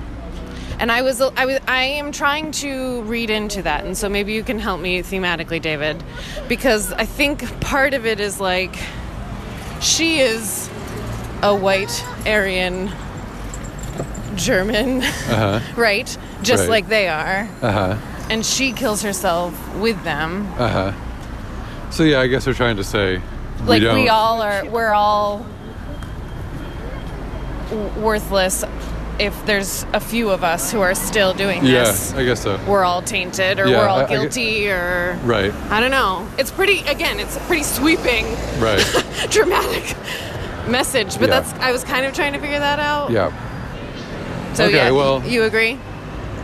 And 0.80 0.92
I 0.92 1.02
was, 1.04 1.22
I 1.22 1.46
was, 1.46 1.60
I 1.68 1.84
am 1.84 2.12
trying 2.12 2.52
to 2.54 3.02
read 3.04 3.30
into 3.30 3.62
that, 3.62 3.86
and 3.86 3.98
so 3.98 4.10
maybe 4.10 4.34
you 4.34 4.44
can 4.44 4.60
help 4.60 4.82
me 4.82 5.02
thematically, 5.02 5.62
David, 5.62 6.04
because 6.50 6.92
I 6.92 7.06
think 7.06 7.60
part 7.62 7.94
of 7.94 8.06
it 8.06 8.20
is 8.20 8.40
like 8.42 8.76
she 9.82 10.20
is 10.20 10.68
a 11.42 11.56
white 11.56 12.04
Aryan 12.28 12.92
German, 14.36 15.02
Uh 15.02 15.02
huh. 15.02 15.60
right? 15.78 16.18
Just 16.44 16.62
Right. 16.64 16.70
like 16.70 16.88
they 16.90 17.08
are, 17.08 17.48
Uh 17.62 17.72
huh. 17.72 17.98
and 18.30 18.46
she 18.46 18.74
kills 18.74 19.02
herself 19.02 19.54
with 19.78 20.02
them. 20.04 20.46
Uh 20.58 20.68
huh. 20.92 21.90
So 21.92 22.04
yeah, 22.04 22.20
I 22.20 22.28
guess 22.28 22.46
we're 22.46 22.54
trying 22.54 22.76
to 22.78 22.84
say 22.84 23.22
Like 23.60 23.80
we, 23.80 23.80
don't, 23.80 23.96
we 24.02 24.10
all 24.10 24.42
are, 24.42 24.66
we're 24.66 24.94
all 24.94 25.46
worthless 27.98 28.64
if 29.20 29.46
there's 29.46 29.86
a 29.94 30.00
few 30.00 30.30
of 30.30 30.44
us 30.44 30.72
who 30.72 30.82
are 30.82 30.94
still 30.96 31.34
doing 31.34 31.64
this. 31.64 32.12
Yeah. 32.14 32.20
I 32.20 32.26
guess 32.26 32.42
so. 32.44 32.60
we're 32.68 32.84
all 32.84 33.02
tainted 33.02 33.60
or 33.60 33.68
Yeah, 33.68 33.78
we're 33.80 33.88
all 33.88 34.00
I- 34.00 34.04
I 34.04 34.08
get- 34.08 34.20
guilty 34.22 34.70
or 34.70 35.18
Right. 35.24 35.54
I 35.70 35.80
don't 35.80 35.92
know. 35.92 36.28
It's 36.38 36.52
pretty 36.52 36.80
again, 36.82 37.20
it's 37.20 37.38
a 37.38 37.40
pretty 37.42 37.64
sweeping 37.64 38.26
Right. 38.60 38.84
dramatic 39.30 39.96
message, 40.68 41.18
but 41.20 41.30
Yeah. 41.30 41.40
that's 41.40 41.54
I 41.60 41.72
was 41.72 41.84
kind 41.84 42.06
of 42.06 42.14
trying 42.14 42.34
to 42.34 42.40
figure 42.40 42.60
that 42.60 42.80
out. 42.80 43.12
yeah. 43.12 43.32
So 44.54 44.66
Okay, 44.66 44.76
yeah, 44.76 44.92
well- 44.92 45.22
you 45.26 45.44
agree? 45.44 45.78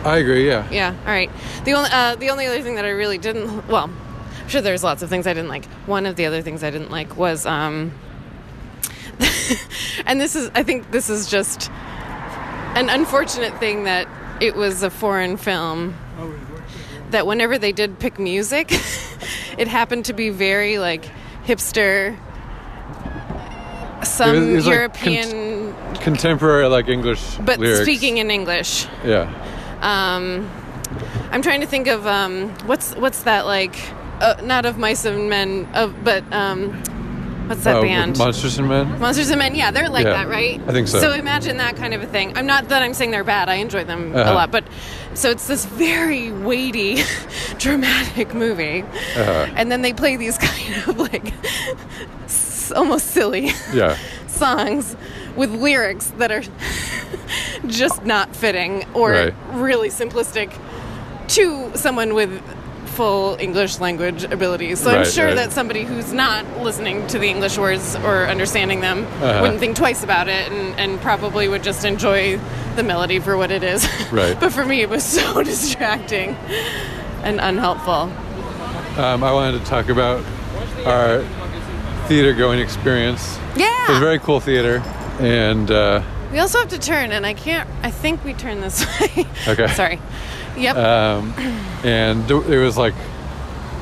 I 0.04 0.16
agree. 0.18 0.46
Yeah. 0.48 0.66
Yeah. 0.70 0.94
All 1.06 1.12
right. 1.12 1.30
The 1.64 1.72
only 1.74 1.88
uh, 1.92 2.16
the 2.16 2.30
only 2.30 2.46
other 2.46 2.60
thing 2.62 2.74
that 2.76 2.84
I 2.84 2.90
really 2.90 3.18
didn't 3.18 3.68
well, 3.68 3.84
I'm 4.42 4.48
sure 4.48 4.60
there's 4.60 4.82
lots 4.82 5.02
of 5.02 5.08
things 5.10 5.26
I 5.26 5.32
didn't 5.34 5.48
like. 5.50 5.64
One 5.86 6.06
of 6.06 6.16
the 6.16 6.26
other 6.26 6.42
things 6.42 6.64
I 6.64 6.70
didn't 6.70 6.90
like 6.90 7.16
was 7.16 7.46
um 7.46 7.92
and 10.06 10.20
this 10.20 10.34
is 10.34 10.50
I 10.54 10.62
think 10.62 10.90
this 10.90 11.08
is 11.10 11.28
just 11.28 11.70
an 12.74 12.88
unfortunate 12.88 13.56
thing 13.58 13.84
that 13.84 14.08
it 14.40 14.54
was 14.56 14.82
a 14.82 14.90
foreign 14.90 15.36
film 15.36 15.94
that 17.10 17.26
whenever 17.26 17.58
they 17.58 17.72
did 17.72 17.98
pick 17.98 18.18
music 18.18 18.72
it 19.58 19.68
happened 19.68 20.04
to 20.06 20.12
be 20.12 20.30
very 20.30 20.78
like 20.78 21.04
hipster 21.44 22.16
some 24.04 24.34
It 24.34 24.40
was- 24.40 24.48
it 24.48 24.54
was 24.54 24.66
like 24.66 24.74
European 24.74 25.74
Contemporary 26.00 26.66
like 26.66 26.88
English 26.88 27.36
but 27.44 27.58
lyrics. 27.60 27.82
speaking 27.82 28.18
in 28.18 28.30
English. 28.30 28.86
Yeah. 29.04 29.30
Um, 29.80 30.50
I'm 31.30 31.40
trying 31.42 31.60
to 31.60 31.66
think 31.66 31.86
of 31.86 32.06
um, 32.06 32.50
what's 32.66 32.94
what's 32.96 33.22
that 33.22 33.46
like? 33.46 33.76
Uh, 34.20 34.34
not 34.42 34.66
of 34.66 34.76
mice 34.78 35.04
and 35.04 35.28
men, 35.30 35.68
of 35.74 35.94
but 36.04 36.22
um, 36.32 36.82
what's 37.52 37.64
that 37.64 37.76
Oh, 37.76 37.82
band? 37.82 38.16
Monsters 38.16 38.58
and 38.58 38.66
Men. 38.68 38.98
Monsters 38.98 39.28
and 39.28 39.38
Men. 39.38 39.54
Yeah, 39.54 39.70
they're 39.70 39.90
like 39.90 40.04
Yeah, 40.06 40.12
that, 40.14 40.28
right? 40.28 40.58
I 40.66 40.72
think 40.72 40.88
so. 40.88 40.98
So 41.00 41.12
imagine 41.12 41.58
that 41.58 41.76
kind 41.76 41.92
of 41.92 42.02
a 42.02 42.06
thing. 42.06 42.36
I'm 42.36 42.46
not 42.46 42.68
that 42.70 42.82
I'm 42.82 42.94
saying 42.94 43.10
they're 43.10 43.24
bad. 43.24 43.50
I 43.50 43.54
enjoy 43.56 43.84
them 43.84 44.14
a 44.14 44.20
Uh-huh. 44.20 44.34
lot, 44.34 44.50
but 44.50 44.64
so 45.12 45.30
it's 45.30 45.46
this 45.46 45.66
very 45.66 46.32
weighty, 46.32 47.02
dramatic 47.58 48.32
movie, 48.34 48.82
Uh-huh. 49.16 49.46
and 49.54 49.70
then 49.70 49.82
they 49.82 49.92
play 49.92 50.16
these 50.16 50.38
kind 50.48 50.88
of 50.88 50.98
like 50.98 51.32
almost 52.74 53.08
silly 53.08 53.50
Yeah. 53.74 53.98
songs 54.28 54.96
with 55.36 55.50
lyrics 55.50 56.06
that 56.16 56.32
are 56.32 56.42
just 57.66 58.04
not 58.06 58.34
fitting 58.34 58.86
or 58.94 59.10
Right. 59.10 59.34
really 59.52 59.90
simplistic 59.90 60.50
to 61.28 61.70
someone 61.74 62.14
with 62.14 62.30
full 62.96 63.36
English 63.40 63.78
language 63.80 64.24
abilities. 64.24 64.80
So 64.80 64.90
I'm 64.90 65.04
sure 65.06 65.26
right. 65.26 65.36
that 65.36 65.52
somebody 65.52 65.84
who's 65.84 66.12
not 66.12 66.44
listening 66.58 67.06
to 67.08 67.18
the 67.18 67.28
English 67.28 67.56
words 67.58 67.96
or 67.96 68.26
understanding 68.28 68.80
them 68.80 69.04
Uh-huh. 69.04 69.38
wouldn't 69.42 69.60
think 69.60 69.76
twice 69.76 70.04
about 70.04 70.28
it 70.28 70.52
and, 70.52 70.78
and 70.78 71.00
probably 71.00 71.48
would 71.48 71.62
just 71.62 71.84
enjoy 71.84 72.38
the 72.76 72.82
melody 72.82 73.18
for 73.18 73.36
what 73.36 73.50
it 73.50 73.62
is. 73.62 73.86
Right. 74.12 74.38
but 74.38 74.52
for 74.52 74.64
me, 74.64 74.82
it 74.82 74.90
was 74.90 75.02
so 75.18 75.42
distracting 75.42 76.36
and 77.24 77.40
unhelpful. 77.40 78.10
Um, 79.02 79.24
I 79.24 79.32
wanted 79.32 79.58
to 79.60 79.64
talk 79.66 79.88
about 79.88 80.22
our 80.84 81.22
theater 82.08 82.34
going 82.34 82.58
experience. 82.60 83.38
Yeah. 83.56 83.84
It 83.86 83.88
was 83.90 83.98
a 83.98 84.00
very 84.00 84.18
cool 84.18 84.40
theater, 84.40 84.82
and 85.18 85.70
uh, 85.70 86.02
We 86.30 86.38
also 86.40 86.58
have 86.58 86.68
to 86.70 86.78
turn, 86.78 87.10
and 87.12 87.24
I 87.24 87.32
can't. 87.32 87.68
I 87.82 87.90
think 87.90 88.22
we 88.24 88.34
turn 88.34 88.60
this 88.60 88.84
way. 89.00 89.26
Okay. 89.48 89.66
Sorry. 89.68 89.98
Yep. 90.56 90.76
um, 90.76 91.32
and 91.84 92.30
it 92.30 92.58
was 92.58 92.76
like 92.76 92.94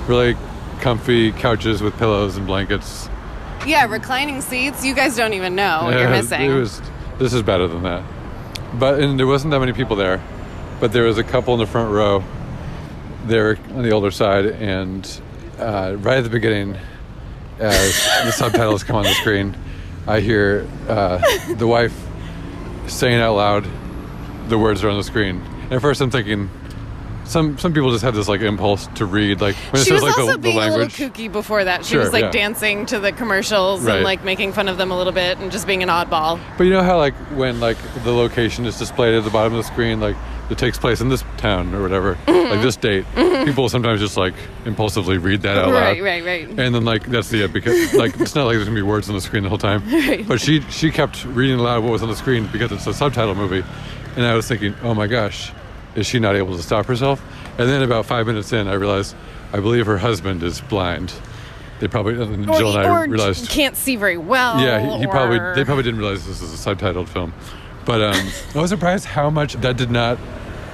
really 0.07 0.37
comfy 0.81 1.33
couches 1.33 1.83
with 1.83 1.97
pillows 1.99 2.37
and 2.37 2.47
blankets. 2.47 3.09
yeah, 3.67 3.85
reclining 3.87 4.41
seats. 4.41 4.85
You 4.85 4.95
guys 4.95 5.17
don't 5.17 5.35
even 5.35 5.55
know 5.55 5.81
what 5.85 5.95
you're 5.95 6.07
Uh, 6.09 6.11
missing. 6.11 6.43
It 6.43 6.55
was. 6.55 6.81
This 7.19 7.33
is 7.35 7.43
better 7.43 7.67
than 7.69 7.83
that. 7.83 8.03
But 8.79 9.00
and 9.00 9.19
there 9.19 9.27
wasn't 9.27 9.50
that 9.50 9.61
many 9.61 9.73
people 9.73 9.97
there, 9.97 10.23
but 10.81 10.93
there 10.93 11.03
was 11.05 11.19
a 11.19 11.25
couple 11.25 11.53
in 11.55 11.61
the 11.61 11.67
front 11.67 11.91
row. 11.93 12.25
They 13.27 13.39
were 13.39 13.59
on 13.75 13.83
the 13.83 13.91
older 13.93 14.11
side, 14.11 14.47
and 14.47 15.07
uh, 15.59 15.97
right 15.99 16.19
at 16.19 16.25
the 16.25 16.31
beginning, 16.31 16.79
as 17.59 17.95
the 18.25 18.31
subtitles 18.31 18.83
come 18.85 18.97
on 18.97 19.03
the 19.03 19.12
screen, 19.15 19.55
I 20.07 20.21
hear 20.21 20.67
uh, 20.89 21.19
the 21.57 21.67
wife 21.67 21.93
saying 22.87 23.21
out 23.21 23.35
loud 23.37 23.67
the 24.49 24.57
words 24.59 24.83
are 24.83 24.89
on 24.89 24.97
the 24.97 25.05
screen. 25.05 25.43
And 25.65 25.75
at 25.75 25.83
first, 25.83 26.00
I'm 26.00 26.11
thinking. 26.11 26.49
Some, 27.31 27.57
some 27.59 27.73
people 27.73 27.91
just 27.93 28.03
have 28.03 28.15
this 28.15 28.27
like 28.29 28.41
impulse 28.41 28.89
to 28.97 29.07
read 29.07 29.41
like 29.41 29.55
when 29.73 29.81
it 29.81 29.85
she 29.85 29.91
says 29.91 30.03
was 30.03 30.11
like 30.11 30.19
also 30.19 30.33
the, 30.33 30.39
the 30.39 30.53
language. 30.53 30.99
little 30.99 31.11
kooky 31.15 31.31
before 31.31 31.63
that. 31.65 31.85
She 31.85 31.93
Sure, 31.95 32.01
was 32.01 32.13
like 32.13 32.25
yeah. 32.25 32.31
dancing 32.33 32.87
to 32.87 32.99
the 32.99 33.13
commercials 33.13 33.83
Right. 33.85 33.97
and 33.97 34.05
like 34.05 34.25
making 34.25 34.53
fun 34.53 34.69
of 34.69 34.79
them 34.79 34.91
a 34.91 34.97
little 34.97 35.13
bit 35.13 35.39
and 35.39 35.53
just 35.53 35.67
being 35.67 35.83
an 35.85 35.89
oddball. 35.89 36.41
But 36.59 36.65
you 36.65 36.71
know 36.73 36.83
how 36.83 36.99
like 36.99 37.15
when 37.37 37.61
like 37.61 37.77
the 38.05 38.13
location 38.13 38.67
is 38.67 38.79
displayed 38.79 39.15
at 39.15 39.23
the 39.25 39.31
bottom 39.31 39.53
of 39.55 39.59
the 39.59 39.63
screen, 39.73 40.01
like 40.01 40.17
it 40.51 40.59
takes 40.59 40.77
place 40.77 41.01
in 41.01 41.09
this 41.09 41.23
town 41.37 41.73
or 41.75 41.83
whatever, 41.83 42.17
Mm-hmm. 42.27 42.51
like 42.51 42.63
this 42.63 42.75
date. 42.75 43.05
People 43.47 43.69
sometimes 43.69 44.01
just 44.01 44.17
like 44.17 44.35
impulsively 44.65 45.17
read 45.19 45.43
that 45.43 45.57
out 45.57 45.73
Right, 45.73 45.97
loud. 45.99 46.05
right, 46.05 46.25
right. 46.25 46.49
And 46.49 46.75
then 46.75 46.85
like 46.85 47.07
that's 47.07 47.29
the 47.31 47.45
it 47.45 47.53
because 47.53 47.95
like 47.95 48.19
it's 48.19 48.35
not 48.35 48.47
like 48.47 48.57
there's 48.57 48.67
gonna 48.67 48.75
be 48.75 48.83
words 48.83 49.09
on 49.09 49.15
the 49.15 49.21
screen 49.21 49.45
the 49.45 49.49
whole 49.49 49.57
time. 49.59 49.89
Right. 49.89 50.27
But 50.27 50.41
she 50.41 50.63
she 50.63 50.91
kept 50.91 51.25
reading 51.27 51.61
aloud 51.61 51.85
what 51.85 51.93
was 51.93 52.03
on 52.03 52.09
the 52.09 52.17
screen 52.17 52.49
because 52.51 52.73
it's 52.73 52.89
a 52.89 52.93
subtitle 52.93 53.37
movie, 53.37 53.63
and 54.17 54.27
I 54.27 54.35
was 54.35 54.49
thinking, 54.49 54.75
oh 54.83 54.95
my 54.95 55.07
gosh, 55.07 55.53
is 55.94 56.06
she 56.06 56.18
not 56.18 56.37
able 56.37 56.56
to 56.56 56.62
stop 56.62 56.87
herself? 56.87 57.23
And 57.59 57.68
then 57.68 57.82
about 57.82 58.06
five 58.06 58.26
minutes 58.26 58.52
in, 58.52 58.68
I 58.68 58.75
realized 58.75 59.14
I 59.52 59.61
believe 59.61 59.87
her 59.87 59.99
husband 59.99 60.42
is 60.42 60.61
blind. 60.61 61.12
They 61.80 61.88
probably 61.88 62.14
and 62.23 62.44
Jill 62.47 62.76
and 62.76 62.87
I 62.87 63.04
or 63.04 63.09
realized. 63.09 63.49
can't 63.49 63.75
see 63.76 63.97
very 63.97 64.18
well. 64.18 64.61
Yeah, 64.61 64.80
he, 64.80 64.99
he 65.00 65.06
probably 65.06 65.38
they 65.54 65.64
probably 65.64 65.82
didn't 65.82 65.99
realize 66.00 66.26
this 66.26 66.42
is 66.42 66.52
a 66.52 66.75
subtitled 66.75 67.09
film, 67.09 67.32
But 67.87 68.02
um, 68.02 68.28
I 68.54 68.61
was 68.61 68.70
surprised 68.70 69.06
how 69.06 69.30
much 69.30 69.54
that 69.54 69.76
did 69.78 69.90
not 69.90 70.18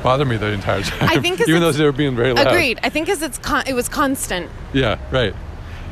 bother 0.03 0.25
me 0.25 0.37
the 0.37 0.49
entire 0.53 0.83
time. 0.83 1.09
I 1.09 1.21
think 1.21 1.41
even 1.49 1.61
though 1.61 1.71
they 1.73 1.85
were 1.85 1.93
being 1.93 2.17
very 2.17 2.33
loud. 2.33 2.49
Agreed. 2.49 2.81
I 2.83 2.91
think 2.91 3.07
because 3.07 3.23
it's 3.23 3.39
con- 3.39 3.65
it 3.69 3.75
was 3.75 3.89
constant. 3.89 4.51
Yeah, 4.73 4.99
right. 5.13 5.33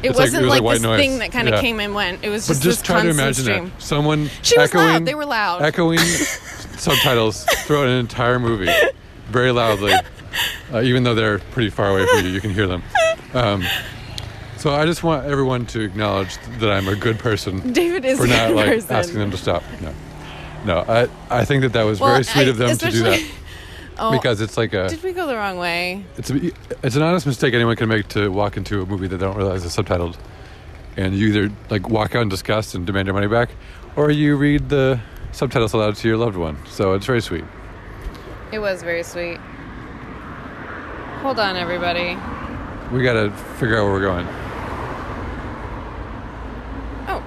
It 0.03 0.11
It's 0.11 0.19
wasn't 0.19 0.43
it 0.43 0.47
was 0.47 0.51
like, 0.51 0.63
like 0.63 0.75
this 0.75 0.83
noise. 0.83 0.99
thing 1.01 1.19
that 1.21 1.33
kind 1.33 1.49
of 1.49 1.55
Yeah. 1.55 1.61
came 1.63 1.81
and 1.81 1.95
went. 1.95 2.23
It 2.25 2.29
was 2.29 2.47
But 2.47 2.55
just, 2.55 2.63
just 2.65 2.79
this 2.81 2.87
try 2.87 2.97
to 3.03 3.09
constant 3.15 3.21
imagine 3.21 3.45
stream. 3.45 3.65
that 3.79 3.83
someone 3.83 4.31
She 4.43 4.59
was 4.59 4.69
echoing, 4.69 4.85
loud. 4.87 5.07
They 5.07 5.15
were 5.15 5.25
loud. 5.27 5.63
echoing 5.63 5.99
subtitles 6.77 7.45
throughout 7.67 7.87
an 7.87 7.99
entire 7.99 8.39
movie 8.39 8.71
very 9.29 9.51
loudly, 9.53 9.93
uh, 10.73 10.81
even 10.83 11.03
though 11.05 11.15
they're 11.15 11.39
pretty 11.39 11.71
far 11.71 11.91
away 11.91 12.07
from 12.07 12.25
you. 12.27 12.33
You 12.33 12.41
can 12.41 12.51
hear 12.51 12.67
them. 12.67 12.83
Um, 13.33 13.65
so 14.57 14.71
I 14.75 14.87
just 14.87 15.03
want 15.03 15.27
everyone 15.27 15.67
to 15.67 15.81
acknowledge 15.81 16.37
that 16.59 16.71
I'm 16.71 16.89
a 16.89 16.97
good 16.97 17.19
person 17.19 17.73
David 17.73 18.05
is 18.05 18.19
for 18.19 18.27
not 18.27 18.53
like 18.53 18.67
person. 18.67 18.97
asking 18.97 19.19
them 19.19 19.31
to 19.31 19.37
stop. 19.37 19.63
No, 19.83 19.95
no. 20.65 20.79
I 20.89 21.09
I 21.41 21.45
think 21.45 21.63
that 21.63 21.73
that 21.75 21.83
was 21.83 22.01
Well, 22.01 22.13
very 22.13 22.25
sweet 22.25 22.47
I- 22.47 22.51
of 22.51 22.57
them 22.59 22.77
to 22.79 22.91
do 22.91 23.03
that 23.03 23.23
Oh, 23.99 24.11
because 24.11 24.41
it's 24.41 24.57
like 24.57 24.73
a 24.73 24.89
did 24.89 25.03
we 25.05 25.13
go 25.13 25.27
the 25.27 25.37
wrong 25.37 25.57
way? 25.59 26.05
it's 26.17 26.29
a, 26.31 26.51
it's 26.83 26.97
an 26.97 27.03
honest 27.03 27.27
mistake 27.27 27.55
anyone 27.55 27.77
can 27.77 27.89
make 27.89 28.09
to 28.09 28.29
walk 28.33 28.57
into 28.57 28.83
a 28.83 28.87
movie 28.87 29.07
that 29.07 29.19
they 29.19 29.25
don't 29.27 29.37
realize 29.37 29.65
is 29.65 29.77
subtitled, 29.77 30.17
and 30.97 31.15
you 31.15 31.29
either 31.29 31.55
like 31.71 31.89
walk 31.89 32.15
out 32.17 32.23
in 32.23 32.29
disgust 32.29 32.75
and 32.75 32.87
demand 32.87 33.07
your 33.07 33.15
money 33.15 33.29
back, 33.29 33.51
or 33.95 34.11
you 34.11 34.35
read 34.37 34.69
the 34.69 34.99
subtitles 35.31 35.75
aloud 35.75 35.95
to 35.97 36.09
your 36.09 36.17
loved 36.17 36.37
one. 36.37 36.57
So 36.67 36.95
it's 36.95 37.07
very 37.07 37.21
sweet. 37.21 37.45
It 38.55 38.61
was 38.61 38.85
very 38.85 39.03
sweet. 39.03 39.39
Hold 41.23 41.41
on, 41.41 41.57
everybody. 41.57 42.17
We 42.95 43.03
got 43.03 43.15
to 43.15 43.33
figure 43.59 43.77
out 43.77 43.83
where 43.83 43.95
we're 43.95 44.01
going. 44.01 44.29
Oh. 47.09 47.21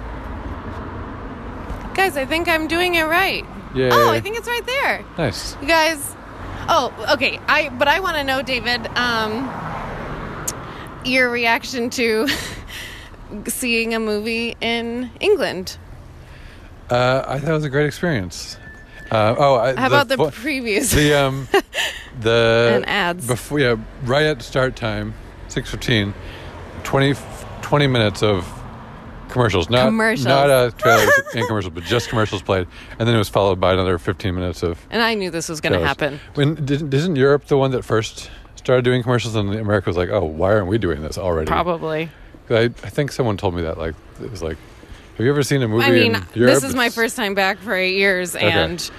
Guys, 1.93 2.15
I 2.15 2.25
think 2.25 2.48
I'm 2.48 2.69
doing 2.69 2.96
it 2.96 3.03
right. 3.03 3.43
Yay. 3.75 3.89
Oh, 3.91 4.10
I 4.10 4.22
think 4.22 4.38
it's 4.38 4.48
right 4.48 4.65
there. 4.65 5.03
Nice. 5.17 5.57
You 5.62 5.67
guys. 5.67 6.15
Oh, 6.69 6.93
okay. 7.12 7.41
I 7.50 7.67
but 7.77 7.89
I 7.89 8.00
want 8.00 8.15
to 8.15 8.24
know, 8.24 8.41
David, 8.41 8.88
um, 8.96 9.51
your 11.03 11.29
reaction 11.29 11.89
to 11.89 12.29
seeing 13.48 13.93
a 13.93 14.00
movie 14.00 14.55
in 14.62 15.12
England. 15.19 15.77
Uh, 16.89 17.25
I 17.27 17.38
thought 17.38 17.50
it 17.50 17.53
was 17.53 17.65
a 17.65 17.69
great 17.69 17.86
experience. 17.86 18.57
Uh, 19.11 19.35
oh, 19.37 19.55
I, 19.55 19.75
How 19.75 19.87
about 19.87 20.07
the 20.09 20.17
vo- 20.17 20.31
previous? 20.31 20.91
the 20.91 21.13
um 21.13 21.47
the 22.19 22.71
And 22.75 22.87
ads. 22.89 23.27
before 23.27 23.59
yeah 23.59 23.75
right 24.03 24.25
at 24.25 24.41
start 24.41 24.75
time 24.75 25.13
6.15 25.49 26.13
20, 26.83 27.13
20 27.61 27.87
minutes 27.87 28.21
of 28.23 28.45
commercials 29.29 29.69
not 29.69 29.85
Commercials. 29.85 30.25
not 30.25 30.49
uh, 30.49 30.71
trailers 30.77 31.09
and 31.35 31.45
commercials 31.47 31.73
but 31.73 31.83
just 31.83 32.09
commercials 32.09 32.41
played 32.41 32.67
and 32.97 33.07
then 33.07 33.15
it 33.15 33.17
was 33.17 33.29
followed 33.29 33.59
by 33.59 33.73
another 33.73 33.97
15 33.97 34.33
minutes 34.35 34.63
of 34.63 34.79
and 34.89 35.01
I 35.01 35.13
knew 35.13 35.29
this 35.29 35.47
was 35.49 35.61
going 35.61 35.73
to 35.79 35.85
happen. 35.85 36.19
when 36.35 36.55
didn't, 36.65 36.93
isn't 36.93 37.15
europe 37.15 37.45
the 37.47 37.57
one 37.57 37.71
that 37.71 37.83
first 37.83 38.29
started 38.55 38.83
doing 38.83 39.03
commercials 39.03 39.35
and 39.35 39.53
america 39.55 39.89
was 39.89 39.97
like 39.97 40.09
oh 40.09 40.23
why 40.25 40.53
aren't 40.53 40.67
we 40.67 40.77
doing 40.77 41.01
this 41.01 41.17
already 41.17 41.47
Probably. 41.47 42.09
I, 42.49 42.63
I 42.63 42.69
think 42.69 43.11
someone 43.11 43.35
told 43.37 43.53
me 43.55 43.61
that 43.63 43.77
like 43.77 43.95
it 44.21 44.31
was 44.31 44.41
like 44.41 44.57
have 45.17 45.25
you 45.25 45.31
ever 45.31 45.43
seen 45.43 45.62
a 45.63 45.67
movie 45.67 45.83
I 45.86 45.91
mean, 45.91 46.17
this 46.33 46.63
is 46.63 46.75
my 46.75 46.89
first 46.89 47.15
time 47.15 47.33
back 47.33 47.57
for 47.59 47.74
eight 47.74 47.95
years, 47.95 48.36
and 48.36 48.89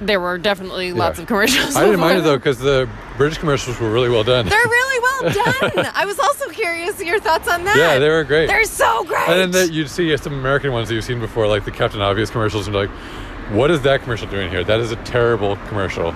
there 0.00 0.20
were 0.20 0.38
definitely 0.38 0.92
lots 0.92 1.18
Yeah. 1.18 1.22
of 1.22 1.28
commercials. 1.28 1.76
I 1.76 1.84
didn't 1.84 2.00
mind 2.00 2.18
it 2.18 2.22
though 2.22 2.36
because 2.36 2.58
the 2.58 2.88
British 3.16 3.38
commercials 3.38 3.78
were 3.80 3.90
really 3.90 4.10
well 4.10 4.24
done. 4.24 4.46
They're 4.46 4.58
really 4.58 5.00
well 5.02 5.32
done. 5.74 5.90
I 5.94 6.04
was 6.04 6.18
also 6.18 6.48
curious 6.50 7.02
your 7.02 7.18
thoughts 7.20 7.48
on 7.48 7.64
that. 7.64 7.76
yeah, 7.76 7.98
they 7.98 8.08
were 8.08 8.24
great. 8.24 8.46
They're 8.48 8.64
so 8.64 9.04
great. 9.04 9.28
And 9.28 9.40
then 9.40 9.50
the, 9.68 9.72
you'd 9.72 9.88
see 9.88 10.14
some 10.16 10.34
American 10.34 10.72
ones 10.72 10.88
that 10.88 10.94
you've 10.94 11.04
seen 11.04 11.20
before, 11.20 11.46
like 11.46 11.64
the 11.64 11.70
Captain 11.70 12.00
Obvious 12.02 12.28
commercials, 12.28 12.66
and 12.66 12.76
like, 12.76 12.90
what 13.50 13.70
is 13.70 13.80
that 13.82 14.02
commercial 14.02 14.28
doing 14.28 14.50
here? 14.50 14.64
That 14.64 14.80
is 14.80 14.90
a 14.92 14.96
terrible 14.96 15.56
commercial. 15.68 16.14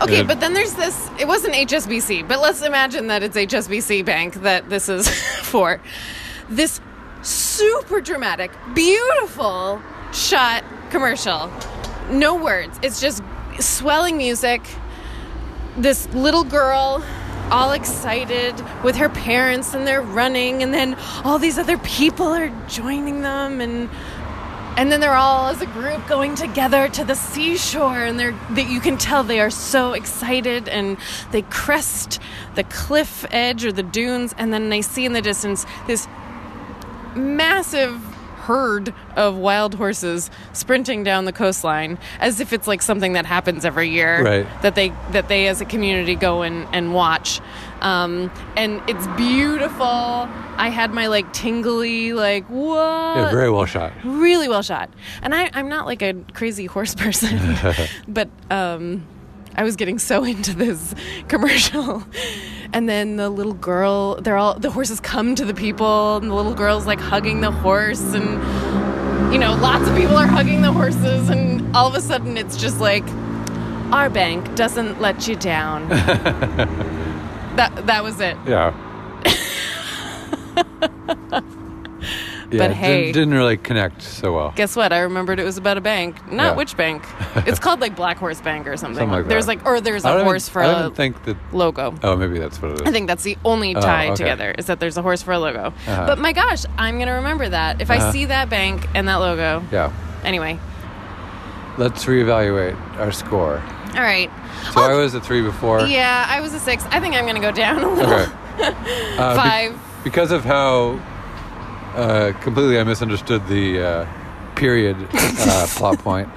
Okay, 0.00 0.20
And- 0.20 0.28
but 0.28 0.40
then 0.40 0.52
there's 0.52 0.74
this. 0.74 1.08
It 1.18 1.26
wasn't 1.26 1.54
HSBC, 1.54 2.28
but 2.28 2.40
let's 2.40 2.60
imagine 2.62 3.06
that 3.08 3.22
it's 3.22 3.36
HSBC 3.36 4.04
Bank 4.04 4.34
that 4.42 4.68
this 4.68 4.88
is 4.88 5.08
for. 5.42 5.80
This 6.48 6.80
super 7.22 8.00
dramatic, 8.00 8.50
beautiful 8.74 9.80
shot 10.12 10.64
commercial. 10.90 11.50
No 12.10 12.34
words. 12.34 12.78
It's 12.82 13.00
just 13.00 13.22
swelling 13.60 14.16
music. 14.16 14.62
This 15.76 16.06
little 16.14 16.44
girl 16.44 17.02
all 17.50 17.72
excited 17.72 18.54
with 18.82 18.96
her 18.96 19.08
parents 19.08 19.74
and 19.74 19.86
they're 19.86 20.02
running 20.02 20.62
and 20.62 20.72
then 20.72 20.94
all 21.24 21.38
these 21.38 21.58
other 21.58 21.76
people 21.78 22.26
are 22.26 22.48
joining 22.66 23.20
them 23.20 23.60
and 23.60 23.90
and 24.74 24.90
then 24.90 25.00
they're 25.00 25.14
all 25.14 25.48
as 25.48 25.60
a 25.60 25.66
group 25.66 26.06
going 26.08 26.34
together 26.34 26.88
to 26.88 27.04
the 27.04 27.14
seashore 27.14 28.04
and 28.04 28.18
they're 28.18 28.32
that 28.52 28.70
you 28.70 28.80
can 28.80 28.96
tell 28.96 29.22
they 29.22 29.38
are 29.38 29.50
so 29.50 29.92
excited 29.92 30.66
and 30.66 30.96
they 31.30 31.42
crest 31.42 32.18
the 32.54 32.64
cliff 32.64 33.26
edge 33.30 33.66
or 33.66 33.72
the 33.72 33.82
dunes 33.82 34.34
and 34.38 34.50
then 34.50 34.70
they 34.70 34.80
see 34.80 35.04
in 35.04 35.12
the 35.12 35.20
distance 35.20 35.66
this 35.86 36.08
massive 37.16 38.00
herd 38.42 38.92
of 39.14 39.36
wild 39.36 39.74
horses 39.76 40.28
sprinting 40.52 41.04
down 41.04 41.26
the 41.26 41.32
coastline 41.32 41.96
as 42.18 42.40
if 42.40 42.52
it's 42.52 42.66
like 42.66 42.82
something 42.82 43.12
that 43.12 43.24
happens 43.24 43.64
every 43.64 43.88
year 43.88 44.20
Right. 44.20 44.62
that 44.62 44.74
they 44.74 44.88
that 45.12 45.28
they 45.28 45.46
as 45.46 45.60
a 45.60 45.64
community 45.64 46.16
go 46.16 46.42
and, 46.42 46.66
and 46.72 46.92
watch 46.92 47.40
um, 47.82 48.32
and 48.56 48.82
it's 48.88 49.06
beautiful 49.16 49.86
i 49.86 50.70
had 50.74 50.92
my 50.92 51.06
like 51.06 51.32
tingly 51.32 52.12
like 52.14 52.44
what 52.48 53.16
Yeah, 53.16 53.30
very 53.30 53.48
well 53.50 53.64
shot. 53.66 53.92
really 54.02 54.48
well 54.48 54.62
shot. 54.62 54.90
And 55.22 55.34
I, 55.36 55.48
I'm 55.54 55.68
not 55.68 55.86
like 55.86 56.02
a 56.02 56.14
crazy 56.34 56.66
horse 56.66 56.94
person, 57.04 57.38
but 58.08 58.28
um, 58.50 59.04
I 59.54 59.62
was 59.62 59.76
getting 59.76 59.98
so 60.00 60.24
into 60.24 60.52
this 60.54 60.94
commercial. 61.28 62.04
And 62.74 62.88
then 62.88 63.16
the 63.16 63.28
little 63.28 63.52
girl, 63.52 64.16
they're 64.22 64.38
all 64.38 64.58
the 64.58 64.70
horses 64.70 64.98
come 65.00 65.34
to 65.34 65.44
the 65.44 65.54
people, 65.54 66.16
and 66.16 66.30
the 66.30 66.34
little 66.34 66.54
girl's 66.54 66.86
like 66.86 67.00
hugging 67.00 67.40
the 67.42 67.50
horse, 67.50 68.14
and 68.14 69.32
you 69.32 69.38
know, 69.38 69.54
lots 69.56 69.88
of 69.88 69.96
people 69.96 70.16
are 70.16 70.26
hugging 70.26 70.62
the 70.62 70.72
horses, 70.72 71.28
and 71.28 71.76
all 71.76 71.86
of 71.86 71.94
a 71.94 72.00
sudden 72.00 72.36
it's 72.36 72.56
just 72.56 72.80
like, 72.80 73.04
our 73.92 74.08
bank 74.08 74.54
doesn't 74.54 75.00
let 75.00 75.28
you 75.28 75.36
down. 75.36 75.88
that 77.56 77.86
that 77.86 78.02
was 78.02 78.20
it. 78.20 78.36
Yeah. 78.46 78.72
yeah, 82.52 82.58
But 82.58 82.70
hey. 82.72 83.06
didn't, 83.06 83.12
didn't 83.14 83.34
really 83.34 83.56
connect 83.56 84.02
so 84.02 84.32
well. 84.34 84.52
Guess 84.56 84.76
what? 84.76 84.92
I 84.92 85.00
remembered 85.00 85.40
it 85.40 85.44
was 85.44 85.56
about 85.58 85.78
a 85.78 85.80
bank. 85.80 86.16
Not 86.30 86.42
Yeah. 86.52 86.56
which 86.56 86.76
bank. 86.76 87.04
It's 87.46 87.58
called 87.58 87.80
like 87.80 87.96
Black 87.96 88.18
Horse 88.18 88.40
Bank 88.40 88.66
or 88.66 88.76
something. 88.76 88.98
Something 88.98 89.10
like 89.20 89.28
there's 89.28 89.46
that. 89.46 89.58
like, 89.58 89.66
or 89.66 89.80
there's 89.80 90.04
I 90.04 90.20
a 90.20 90.24
horse 90.24 90.46
even, 90.48 90.52
for 90.52 90.62
I 90.62 90.86
a 90.86 90.90
think 90.90 91.24
that. 91.24 91.36
logo. 91.52 91.94
Oh, 92.02 92.14
maybe 92.16 92.38
that's 92.38 92.60
what 92.62 92.72
it 92.72 92.80
is. 92.80 92.86
I 92.86 92.90
think 92.92 93.06
that's 93.08 93.22
the 93.24 93.36
only 93.44 93.74
tie 93.74 94.06
okay. 94.08 94.14
together 94.16 94.54
is 94.58 94.66
that 94.66 94.78
there's 94.80 94.96
a 94.96 95.02
horse 95.02 95.22
for 95.22 95.32
a 95.32 95.38
logo. 95.38 95.66
Uh-huh. 95.86 96.06
But 96.06 96.18
my 96.18 96.32
gosh, 96.32 96.64
I'm 96.78 96.98
gonna 96.98 97.14
remember 97.14 97.48
that 97.48 97.80
if 97.80 97.90
I 97.90 97.96
Uh-huh. 97.96 98.12
see 98.12 98.24
that 98.26 98.48
bank 98.50 98.86
and 98.94 99.08
that 99.08 99.16
logo. 99.16 99.62
Yeah. 99.72 99.92
Anyway, 100.24 100.58
Let's 101.78 102.04
reevaluate 102.04 102.76
our 102.98 103.10
score. 103.12 103.62
all 103.94 104.02
right. 104.02 104.30
So 104.74 104.82
I 104.82 104.94
was 104.94 105.14
a 105.14 105.20
three 105.20 105.40
before. 105.42 105.80
Yeah, 105.86 106.26
I 106.28 106.40
was 106.42 106.52
a 106.52 106.60
six. 106.60 106.84
I 106.90 107.00
think 107.00 107.14
I'm 107.14 107.26
gonna 107.26 107.40
go 107.40 107.50
down 107.50 107.82
a 107.82 107.88
little. 107.88 108.12
Okay. 108.12 108.32
Uh, 109.18 109.32
be- 109.34 109.40
Five. 109.40 109.80
because 110.04 110.30
of 110.30 110.44
how 110.44 111.00
uh, 111.94 112.32
completely 112.40 112.78
I 112.78 112.84
misunderstood 112.84 113.46
the 113.48 113.82
uh, 113.82 114.54
period 114.54 114.96
uh, 115.12 115.66
plot 115.76 115.98
point, 115.98 116.28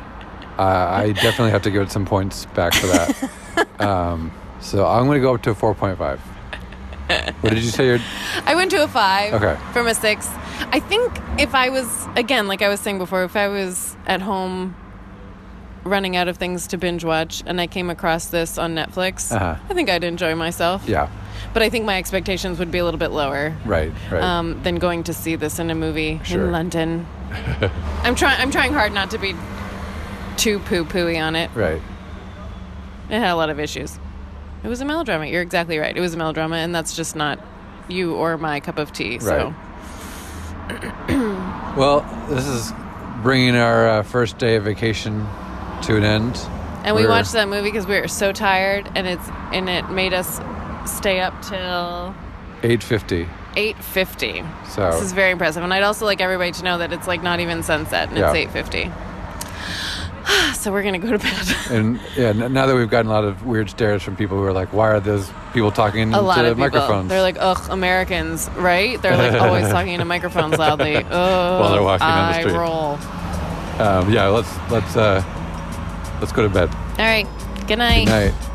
uh, 0.57 0.61
I 0.61 1.11
definitely 1.13 1.51
have 1.51 1.61
to 1.63 1.71
give 1.71 1.81
it 1.83 1.91
some 1.91 2.05
points 2.05 2.45
back 2.47 2.73
for 2.73 2.87
that. 2.87 3.31
Um, 3.79 4.31
so 4.61 4.85
I'm 4.85 5.05
going 5.05 5.17
to 5.17 5.21
go 5.21 5.33
up 5.35 5.41
to 5.43 5.51
a 5.51 5.55
4.5. 5.55 6.19
What 7.41 7.53
did 7.53 7.63
you 7.63 7.69
say? 7.69 7.85
Your 7.87 7.99
I 8.45 8.55
went 8.55 8.71
to 8.71 8.83
a 8.83 8.87
five 8.87 9.33
Okay. 9.33 9.57
from 9.73 9.87
a 9.87 9.93
six. 9.93 10.27
I 10.71 10.79
think 10.79 11.11
if 11.39 11.53
I 11.55 11.69
was 11.69 12.07
again, 12.15 12.47
like 12.47 12.61
I 12.61 12.67
was 12.69 12.79
saying 12.79 12.97
before, 12.97 13.23
if 13.23 13.35
I 13.35 13.47
was 13.47 13.95
at 14.07 14.21
home 14.21 14.75
running 15.85 16.15
out 16.15 16.27
of 16.27 16.37
things 16.37 16.65
to 16.67 16.77
binge 16.79 17.03
watch 17.05 17.43
and 17.45 17.61
I 17.61 17.67
came 17.67 17.89
across 17.91 18.25
this 18.25 18.57
on 18.57 18.73
Netflix, 18.75 19.31
Uh-huh. 19.31 19.55
I 19.69 19.73
think 19.73 19.89
I'd 19.89 20.03
enjoy 20.03 20.33
myself. 20.35 20.83
yeah, 20.87 21.09
But 21.53 21.61
I 21.61 21.69
think 21.69 21.85
my 21.85 21.97
expectations 21.97 22.57
would 22.59 22.71
be 22.71 22.79
a 22.79 22.83
little 22.83 22.97
bit 22.99 23.11
lower 23.11 23.55
right, 23.65 23.91
right. 24.11 24.21
um, 24.23 24.61
than 24.63 24.77
going 24.77 25.03
to 25.03 25.13
see 25.13 25.35
this 25.35 25.59
in 25.59 25.69
a 25.69 25.75
movie 25.75 26.19
Sure. 26.23 26.45
in 26.45 26.51
London. 26.51 27.05
I'm 28.03 28.15
trying. 28.15 28.39
I'm 28.41 28.49
trying 28.51 28.73
hard 28.73 28.93
not 28.93 29.11
to 29.11 29.17
be 29.19 29.35
too 30.37 30.59
poo 30.59 30.85
pooey 30.85 31.21
on 31.21 31.35
it. 31.35 31.49
right. 31.53 31.81
It 33.09 33.19
had 33.19 33.29
a 33.31 33.35
lot 33.35 33.49
of 33.51 33.59
issues. 33.59 33.99
It 34.63 34.67
was 34.67 34.81
a 34.81 34.85
melodrama. 34.85 35.27
You're 35.27 35.41
exactly 35.43 35.77
right. 35.77 35.95
It 35.95 35.99
was 36.01 36.13
a 36.15 36.17
melodrama, 36.17 36.55
and 36.57 36.73
that's 36.73 36.95
just 36.95 37.15
not 37.15 37.39
you 37.87 38.15
or 38.15 38.37
my 38.37 38.59
cup 38.59 38.79
of 38.79 38.91
tea. 38.91 39.19
So 39.19 39.53
Well, 41.77 42.01
this 42.29 42.47
is 42.47 42.71
bringing 43.21 43.55
our 43.55 43.87
uh, 43.87 44.03
first 44.03 44.37
day 44.39 44.55
of 44.55 44.63
vacation 44.63 45.27
to 45.83 45.95
an 45.97 46.03
end. 46.03 46.37
And 46.83 46.95
we 46.95 47.01
We're- 47.03 47.09
watched 47.13 47.33
that 47.33 47.47
movie 47.47 47.69
because 47.71 47.87
we 47.87 47.99
were 47.99 48.07
so 48.07 48.31
tired, 48.31 48.89
and 48.95 49.07
it's 49.07 49.27
and 49.53 49.67
it 49.69 49.89
made 49.89 50.13
us 50.13 50.39
stay 50.85 51.19
up 51.19 51.33
till 51.41 52.13
8.50. 52.61 53.27
eight 53.57 53.77
fifty. 53.83 54.43
So- 54.69 54.91
this 54.91 55.01
is 55.01 55.13
very 55.13 55.31
impressive, 55.31 55.63
and 55.63 55.73
I'd 55.73 55.83
also 55.83 56.05
like 56.05 56.21
everybody 56.21 56.51
to 56.51 56.63
know 56.63 56.77
that 56.77 56.91
it's 56.93 57.07
like 57.07 57.23
not 57.23 57.39
even 57.39 57.63
sunset, 57.63 58.09
and 58.09 58.17
Yeah. 58.17 58.27
it's 58.27 58.35
eight 58.35 58.51
fifty. 58.51 58.91
so 60.53 60.71
we're 60.71 60.83
gonna 60.83 60.99
go 60.99 61.11
to 61.11 61.19
bed. 61.19 61.55
And 61.71 61.99
yeah, 62.15 62.31
now 62.33 62.65
that 62.67 62.75
we've 62.75 62.89
gotten 62.89 63.09
a 63.09 63.13
lot 63.13 63.23
of 63.23 63.45
weird 63.45 63.69
stares 63.69 64.03
from 64.03 64.15
people 64.15 64.37
who 64.37 64.43
are 64.43 64.53
like, 64.53 64.71
"Why 64.73 64.89
are 64.89 64.99
those 64.99 65.31
people 65.53 65.71
talking 65.71 65.99
a 66.01 66.03
into 66.03 66.21
lot 66.21 66.39
of 66.45 66.57
people. 66.57 66.59
microphones?" 66.59 67.09
They're 67.09 67.21
like, 67.21 67.37
ugh, 67.39 67.59
Americans, 67.71 68.49
right? 68.57 69.01
They're 69.01 69.17
like 69.17 69.39
always 69.41 69.69
talking 69.69 69.93
into 69.93 70.05
microphones 70.05 70.57
loudly. 70.57 70.97
Ugh, 70.97 71.03
While 71.11 71.71
they're 71.71 71.81
walking 71.83 72.07
down 72.07 72.31
the 72.31 72.37
I 72.37 72.41
street. 72.41 72.53
roll. 72.55 72.99
um, 73.79 74.11
"Yeah, 74.11 74.27
let's 74.27 74.49
let's 74.69 74.95
uh, 74.95 75.23
let's 76.19 76.31
go 76.31 76.41
to 76.43 76.49
bed. 76.49 76.69
All 76.97 77.05
right. 77.05 77.27
Good 77.67 77.77
night. 77.79 78.05
Good 78.05 78.33
night." 78.33 78.54